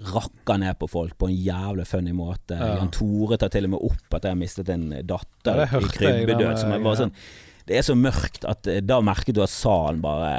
[0.01, 2.55] rakker ned på folk på en jævlig funny måte.
[2.57, 2.77] Ja.
[2.79, 5.89] Jan Tore tar til og med opp at jeg har mistet en datter Ja, i
[5.97, 6.53] krybbedød.
[6.61, 7.11] Som er bare sånn
[7.67, 10.31] Det er så mørkt at eh, da merket du at salen bare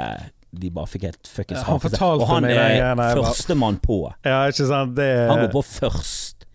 [0.51, 4.01] De bare fikk helt fuckings Ja, han fortalte Og han meg er førstemann på.
[4.25, 4.97] ja, ikke sant.
[4.97, 6.45] Det, Han går på først,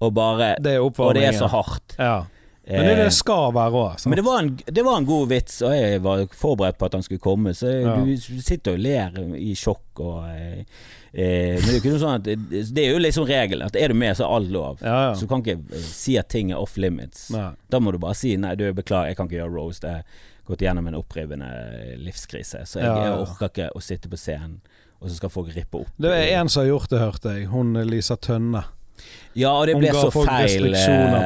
[0.00, 1.98] og bare det er Og det er så hardt.
[1.98, 2.24] Ja.
[2.66, 4.06] Men det, er det Eh, skal være òg.
[4.10, 6.92] men det var, en, det var en god vits, og jeg var forberedt på at
[6.98, 7.52] han skulle komme.
[7.54, 7.96] Så Ja.
[8.04, 10.64] du sitter og ler i sjokk og eh,
[11.12, 12.36] eh, Men det er jo ikke noe sånn at det,
[12.74, 14.78] det er jo liksom regelen, at er du med, så er all lov.
[14.82, 15.14] Ja, ja.
[15.14, 17.28] Så du kan ikke eh, si at ting er off limits.
[17.30, 17.52] Nei.
[17.70, 19.86] Da må du bare si nei, du beklager, jeg kan ikke gjøre roast.
[19.86, 21.48] Jeg har gått gjennom en opprivende
[22.02, 24.58] livskrise, så jeg, jeg orker ikke å sitte på scenen,
[25.00, 25.88] og så skal folk rippe opp.
[26.00, 27.46] Det er en som har gjort det, hørte jeg.
[27.52, 28.62] Hun Lisa Tønne.
[29.36, 30.62] Ja, og det ble så feil.
[30.74, 31.20] eh,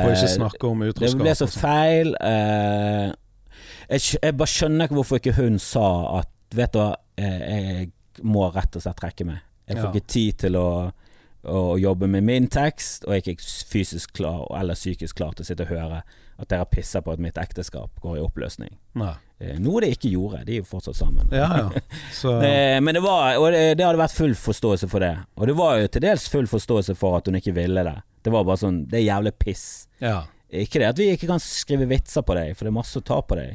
[1.00, 1.60] Det ble så sånn.
[1.62, 2.14] feil.
[2.20, 3.12] eh,
[3.90, 7.92] jeg, jeg bare skjønner ikke hvorfor ikke hun sa at Vet du hva, eh, jeg
[8.26, 9.38] må rett og slett trekke meg.
[9.68, 9.90] Jeg får Ja.
[9.92, 10.92] ikke tid til å,
[11.44, 15.44] å jobbe med min tekst, og jeg er ikke fysisk klar eller psykisk klar til
[15.44, 16.02] å sitte og høre
[16.40, 18.72] at dere pisser på at mitt ekteskap går i oppløsning.
[19.00, 19.14] Nei.
[19.40, 20.42] Eh, noe de ikke gjorde.
[20.44, 21.28] De er jo fortsatt sammen.
[21.32, 21.82] Ja, ja.
[22.44, 25.14] Eh, Men det var Og det, det hadde vært full forståelse for det.
[25.40, 27.96] Og det var jo til dels full forståelse for at hun ikke ville det.
[28.24, 29.64] Det var bare sånn Det er jævlig piss.
[30.00, 30.22] ja.
[30.50, 33.04] Ikke det at vi ikke kan skrive vitser på deg, for det er masse å
[33.06, 33.52] ta på deg.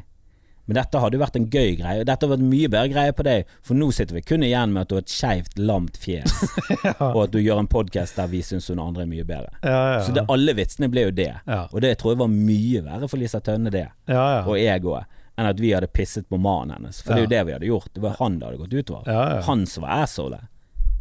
[0.66, 2.04] Men dette hadde jo vært en gøy greie.
[2.04, 4.74] Dette hadde vært en mye bedre greie på deg, for nå sitter vi kun igjen
[4.74, 6.34] med at du har et skeivt, lamt fjes,
[7.14, 9.54] og at du gjør en podkast der vi syns hun andre er mye bedre.
[9.62, 10.00] Ja, ja.
[10.06, 11.32] Så det, alle vitsene ble jo det.
[11.46, 11.66] Ja.
[11.70, 14.42] Og det tror jeg var mye verre for Lisa Tønne, det, ja, ja.
[14.42, 17.04] og egoet, enn at vi hadde pisset på mannen hennes.
[17.04, 17.94] For det er jo det vi hadde gjort.
[17.94, 19.10] Det var han det hadde gått utover.
[19.12, 19.42] Ja, ja.
[19.50, 20.50] Han som var assholet.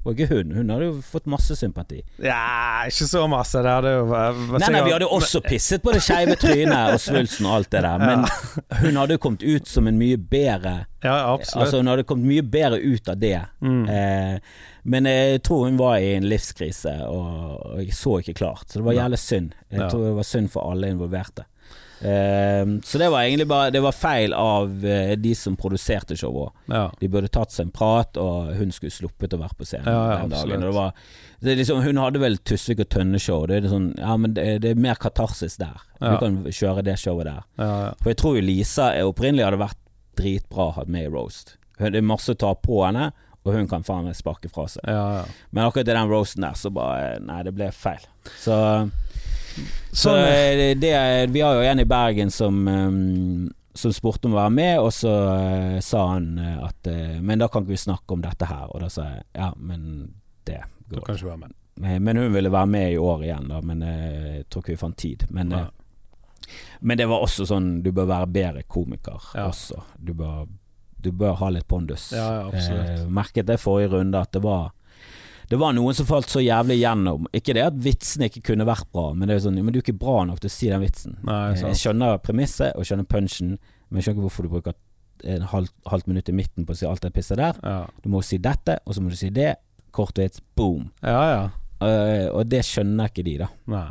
[0.05, 0.50] Og ikke hun.
[0.52, 2.02] Hun hadde jo fått masse sympati.
[2.20, 3.62] Ja, ikke så masse.
[3.64, 7.00] Det hadde jo vært Nei, nei, vi hadde også pisset på det skeive trynet og
[7.00, 8.26] svulsten og alt det der, men
[8.82, 10.74] hun hadde jo kommet ut som en mye bedre
[11.05, 11.62] Ja, absolutt.
[11.64, 13.38] Altså Hun hadde kommet mye bedre ut av det.
[13.64, 13.82] Mm.
[13.88, 14.36] Eh,
[14.92, 18.68] men jeg tror hun var i en livskrise, og, og jeg så ikke klart.
[18.68, 19.52] Så det var jævlig synd.
[19.72, 19.88] Jeg Ja.
[19.88, 21.44] tror det var synd for alle involverte.
[22.05, 26.52] Eh, så det var egentlig bare Det var feil av eh, de som produserte showet
[26.68, 26.82] ja.
[27.00, 30.02] De burde tatt seg en prat, og hun skulle sluppet å være på scenen Ja,
[30.12, 30.66] ja, den dagen.
[30.76, 30.92] var,
[31.44, 33.46] det liksom, hun hadde vel Tusvik og Tønne-show.
[33.48, 35.80] Det sånn, ja, det, det er mer katarsis der.
[36.00, 37.42] Du kan kjøre det showet der.
[37.61, 37.90] Ja, ja.
[38.00, 39.80] For jeg tror jo Lisa er opprinnelig hadde vært
[40.20, 41.57] dritbra hatt med i Roast.
[41.80, 43.11] Det er masse å ta på henne,
[43.44, 44.84] og hun kan faen meg sparke fra seg.
[44.88, 45.24] ja, ja.
[45.52, 48.05] Men akkurat i den roasten der, så bare Nei, det ble feil.
[48.40, 48.57] Så,
[49.92, 50.92] så Sånn, eh, det,
[51.32, 54.92] Vi har jo en i Bergen som um, som spurte om å være med, og
[54.94, 56.86] så eh, sa han eh, at
[57.20, 58.68] Men da kan ikke vi snakke om dette her.
[58.70, 60.14] Og da sa jeg ja, men
[60.46, 61.07] det Du går.
[61.09, 61.55] kan ikke være med.
[62.00, 64.96] Men hun ville være med i år igjen, da, men jeg tror ikke vi fant
[64.96, 65.24] tid.
[65.34, 65.50] Men,
[66.80, 69.48] men det var også sånn Du bør være bedre komiker Ja.
[69.48, 69.80] også.
[69.98, 70.44] Du bør,
[71.02, 72.12] du bør ha litt pondus.
[72.14, 73.09] Ja, ja, absolutt.
[73.11, 74.70] Merket det forrige runde at det var
[75.51, 77.26] det var noen som falt så jævlig gjennom.
[77.36, 79.84] Ikke det at vitsen ikke kunne vært bra, men det er sånn Men du er
[79.84, 81.16] ikke bra nok til å si den vitsen.
[81.22, 81.61] Nei, Eh.
[81.68, 83.59] Jeg skjønner premisset og skjønner punchen,
[83.90, 84.74] men jeg skjønner ikke hvorfor du bruker
[85.24, 87.55] en halvt, halvt minutt i midten på å si alt det pisset der.
[87.62, 89.55] Ja, Du må si dette, og så må du si det.
[89.95, 90.90] Kort vits, boom.
[91.03, 91.20] ja.
[91.34, 91.45] ja.
[91.84, 93.49] Uh, og det skjønner ikke de, da.
[93.68, 93.90] Nei.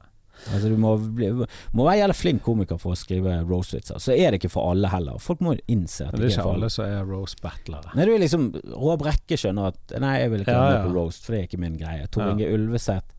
[0.53, 1.29] Altså Du må, bli,
[1.73, 3.99] må være jævlig flink komiker for å skrive roast-vitser.
[4.01, 5.19] Så er det ikke for alle heller.
[5.23, 6.63] Folk må innse at Det det ikke er for alle.
[6.63, 7.93] alle som er roast battlere.
[7.95, 10.79] Nei, du er liksom Roar Brekke skjønner at Nei, jeg vil ikke Ja, være med
[10.81, 10.87] ja.
[10.89, 12.07] på roast, for det er ikke min greie.
[12.11, 12.31] Tor Ja.
[12.33, 13.13] Inge Ulveseth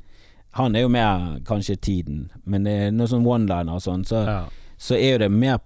[0.54, 2.62] Han er jo mer kanskje tiden, men
[2.96, 4.44] noe sånn one-liner og sånn, så, Ja.
[4.78, 5.58] så er jo det mer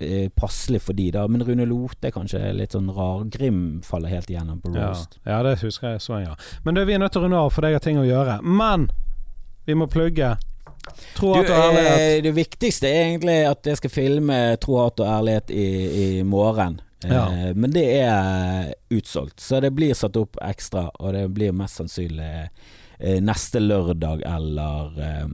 [0.00, 1.26] eh, passelig for de, da.
[1.26, 3.24] Men Rune Lote er kanskje litt sånn rar.
[3.30, 4.88] Grim faller helt igjennom på Ja.
[4.90, 5.18] roast.
[5.26, 6.34] ja, det husker jeg så, ja.
[6.64, 8.42] Men du, vi er nødt til å runde av, for jeg har ting å gjøre.
[8.42, 8.88] Men
[9.66, 10.36] vi må plugge.
[11.16, 12.22] Tro hat og ærlighet.
[12.24, 15.66] det viktigste er egentlig at jeg skal filme Tro, hat og ærlighet i,
[16.20, 16.80] i morgen.
[17.04, 17.52] Eh, Ja.
[17.54, 22.48] Men det er utsolgt, så det blir satt opp ekstra, og det blir mest sannsynlig
[22.98, 25.26] eh, neste lørdag eller eh,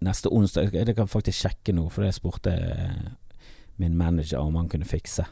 [0.00, 0.72] neste onsdag.
[0.72, 2.54] Det kan faktisk sjekke nå, for det spurte
[3.76, 5.26] min manager om han kunne fikse.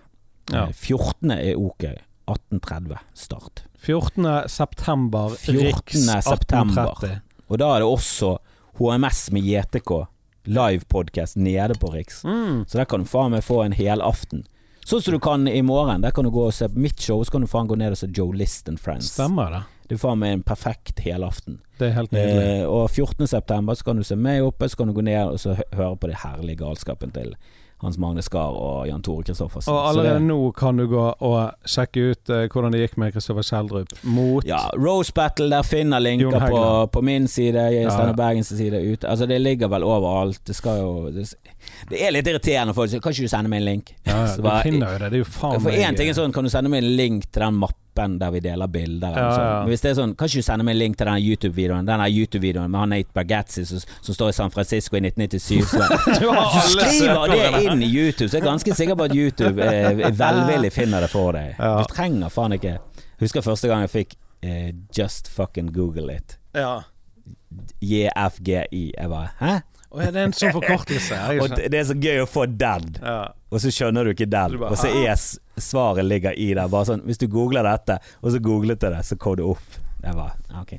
[0.53, 0.67] Ja.
[0.69, 1.31] Eh, 14.
[1.33, 1.85] er ok.
[2.29, 3.63] 18.30 start.
[3.81, 4.27] 14.
[4.53, 5.65] september, 14.
[5.65, 6.91] Riks september.
[6.93, 7.21] 1830.
[7.49, 8.35] Og da er det også
[8.79, 10.07] HMS med JTK,
[10.45, 12.25] live podcast nede på Riks.
[12.25, 12.65] Mm.
[12.69, 14.45] Så der kan du faen meg få en helaften.
[14.87, 16.05] Sånn som du kan i morgen.
[16.05, 17.97] Der kan du gå og se på mitt show, så kan du faen gå ned
[17.97, 19.11] og se Joe List and Friends.
[19.19, 19.63] Stemmer det.
[19.89, 21.59] Det er faen meg en perfekt helaften.
[21.81, 22.47] Det er helt nydelig.
[22.61, 23.27] Eh, og 14.
[23.27, 25.97] september så kan du se meg oppe, så kan du gå ned og så høre
[25.99, 27.35] på det herlige galskapen til
[27.81, 29.71] Hans Magne Skar og Jan Tore Kristoffersen.
[29.73, 33.13] Og allerede det- nå kan du gå og sjekke ut uh, hvordan det gikk med
[33.15, 37.55] Kristoffer Schjelderup mot Ja, Rose Battle, der finner linker på, på min side,
[37.91, 38.13] Steinar ja.
[38.19, 39.07] Bergens side ute.
[39.09, 40.41] Altså Det ligger vel overalt.
[40.47, 41.35] Det skal jo Det,
[41.91, 44.37] det er litt irriterende folk sier 'Kan ikke du sende meg en link?' Ja, ja,
[44.37, 45.11] du finner jo det.
[45.11, 47.31] Det er jo faen For én ting er sånn, kan du sende meg en link
[47.33, 49.11] til den mappen der vi deler bilder?
[49.11, 49.45] Ja, sånn.
[49.45, 49.59] ja.
[49.65, 51.87] Men hvis det er sånn, kan ikke du sende meg en link til den YouTube-videoen
[51.87, 55.67] Den YouTube-videoen med han Nate Bergazzi som, som står i San Francisco i 1997?
[55.67, 55.81] Så,
[56.21, 59.63] Du alle skriver det inn i YouTube, så jeg er ganske sikker på at YouTube
[59.65, 61.57] eh, velvillig finner det for deg.
[61.59, 61.79] Ja.
[61.83, 62.79] Du trenger faen ikke
[63.19, 64.15] Husker første gang jeg fikk
[64.47, 66.39] eh, Just fucking Google it.
[66.55, 66.83] Ja.
[67.83, 68.93] JFGI.
[68.95, 69.57] Jeg bare Hæ?
[69.91, 71.17] Og er det en sånn forkortelse?
[71.41, 72.91] Og det det er så gøy å få den.
[73.01, 73.19] Ja.
[73.49, 74.57] Og så skjønner du ikke den.
[74.57, 75.17] Du bare, Og så er
[75.61, 76.69] svaret ligger i der.
[76.69, 79.79] Bare sånn, Hvis du googler dette, og så googlet jeg det, så kom det opp.
[79.99, 80.77] Jeg bare Ok.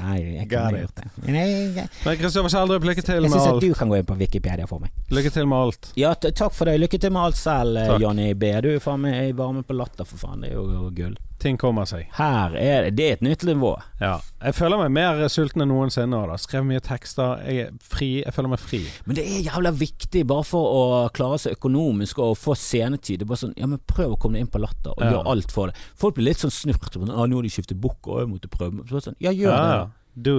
[0.00, 1.08] Nei, jeg kunne gjort det.
[1.26, 3.64] Nei, jeg, jeg, Men Kristoffer Kjeldrup, lykke til jeg med syns at alt.
[3.66, 4.92] du kan gå inn på Wikipedia for meg.
[5.12, 5.90] Lykke til med alt.
[5.98, 6.76] Ja, takk for det.
[6.80, 8.00] Lykke til med alt selv, eh, Takk.
[8.04, 8.52] Jonny B.
[8.64, 10.44] Du er faen meg varme på latter, for faen.
[10.44, 11.16] Det er jo gull.
[11.38, 12.08] Ting kommer seg.
[12.16, 13.76] Her er det Det er et nytt nivå.
[14.00, 14.16] Ja.
[14.42, 16.18] Jeg føler meg mer sulten enn noensinne.
[16.26, 17.44] da Skrev mye tekster.
[17.46, 18.08] Jeg er fri.
[18.24, 18.80] Jeg føler meg fri.
[19.06, 20.82] Men det er jævla viktig bare for å
[21.14, 23.20] klare seg økonomisk og få scenetid.
[23.20, 25.12] Det er bare sånn, ja men Prøv å komme deg inn på Latter og Ja.
[25.12, 25.76] gjør alt for det.
[25.94, 26.90] Folk blir litt sånn snurt.
[26.92, 29.62] Sånn, 'Nå har de skiftet bukk, og jeg måtte prøve.' Så sånn, ja, gjør Ja,
[29.62, 29.90] det,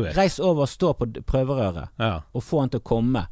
[0.03, 0.09] da.
[0.09, 0.15] It.
[0.17, 2.21] Reis over stå på prøverøret Ja.
[2.35, 3.27] og få han til å komme.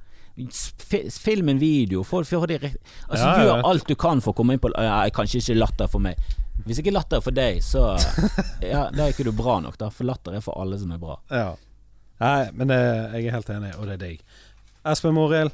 [1.09, 2.03] Film en video.
[2.03, 4.71] Få, få det altså, Ja, ja, gjør alt du kan for å komme inn på
[4.75, 6.15] ja, Kanskje ikke latter for meg.
[6.67, 7.85] Hvis ikke latter er for deg, så
[8.61, 9.89] Ja, da er ikke du bra nok, da.
[9.93, 11.17] For latter er for alle som er bra.
[11.33, 11.53] ja.
[12.17, 12.77] Nei, men det,
[13.13, 14.21] jeg er helt enig, og det er deg.
[14.89, 15.51] Espen Morild.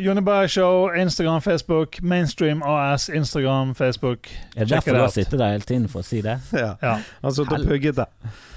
[0.00, 1.98] Jonny Berg Show, Instagram, Facebook.
[2.00, 4.30] Mainstream AS, Instagram, Facebook.
[4.54, 6.38] Er det derfor du har sittet der hele tiden for å si det?
[6.56, 6.70] Ja.
[6.80, 6.94] Ja.
[7.20, 8.06] Altså, Hel- pugget det.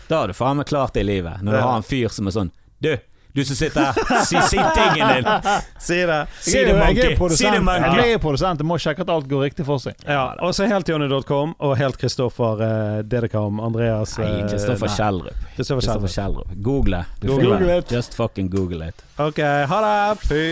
[0.07, 1.41] Da har du faen meg klart det i livet.
[1.43, 2.93] Når du har en fyr som er sånn Du,
[3.33, 3.93] Du som sitter her,
[4.25, 5.25] si, si tingen din!
[5.79, 6.27] Si det.
[6.41, 7.15] Si det, monkey!
[7.37, 7.99] Si det, monkey!
[8.01, 8.59] Jeg er produsent.
[8.63, 9.93] Jeg må sjekke at alt går riktig for seg.
[10.07, 15.45] Ja, og så heltjonny.com og helt Kristoffer eh, Dedekam Andreas Nei, eh, Kristoffer nei, Kjellrup.
[15.55, 16.49] Kristoffer Kristoffer Kjellrup.
[16.49, 16.65] Kjellrup.
[16.69, 17.03] Google.
[17.21, 17.93] Du Google it.
[17.93, 19.05] Just fucking Google it.
[19.21, 20.19] Ok, ha det!
[20.25, 20.43] Fy.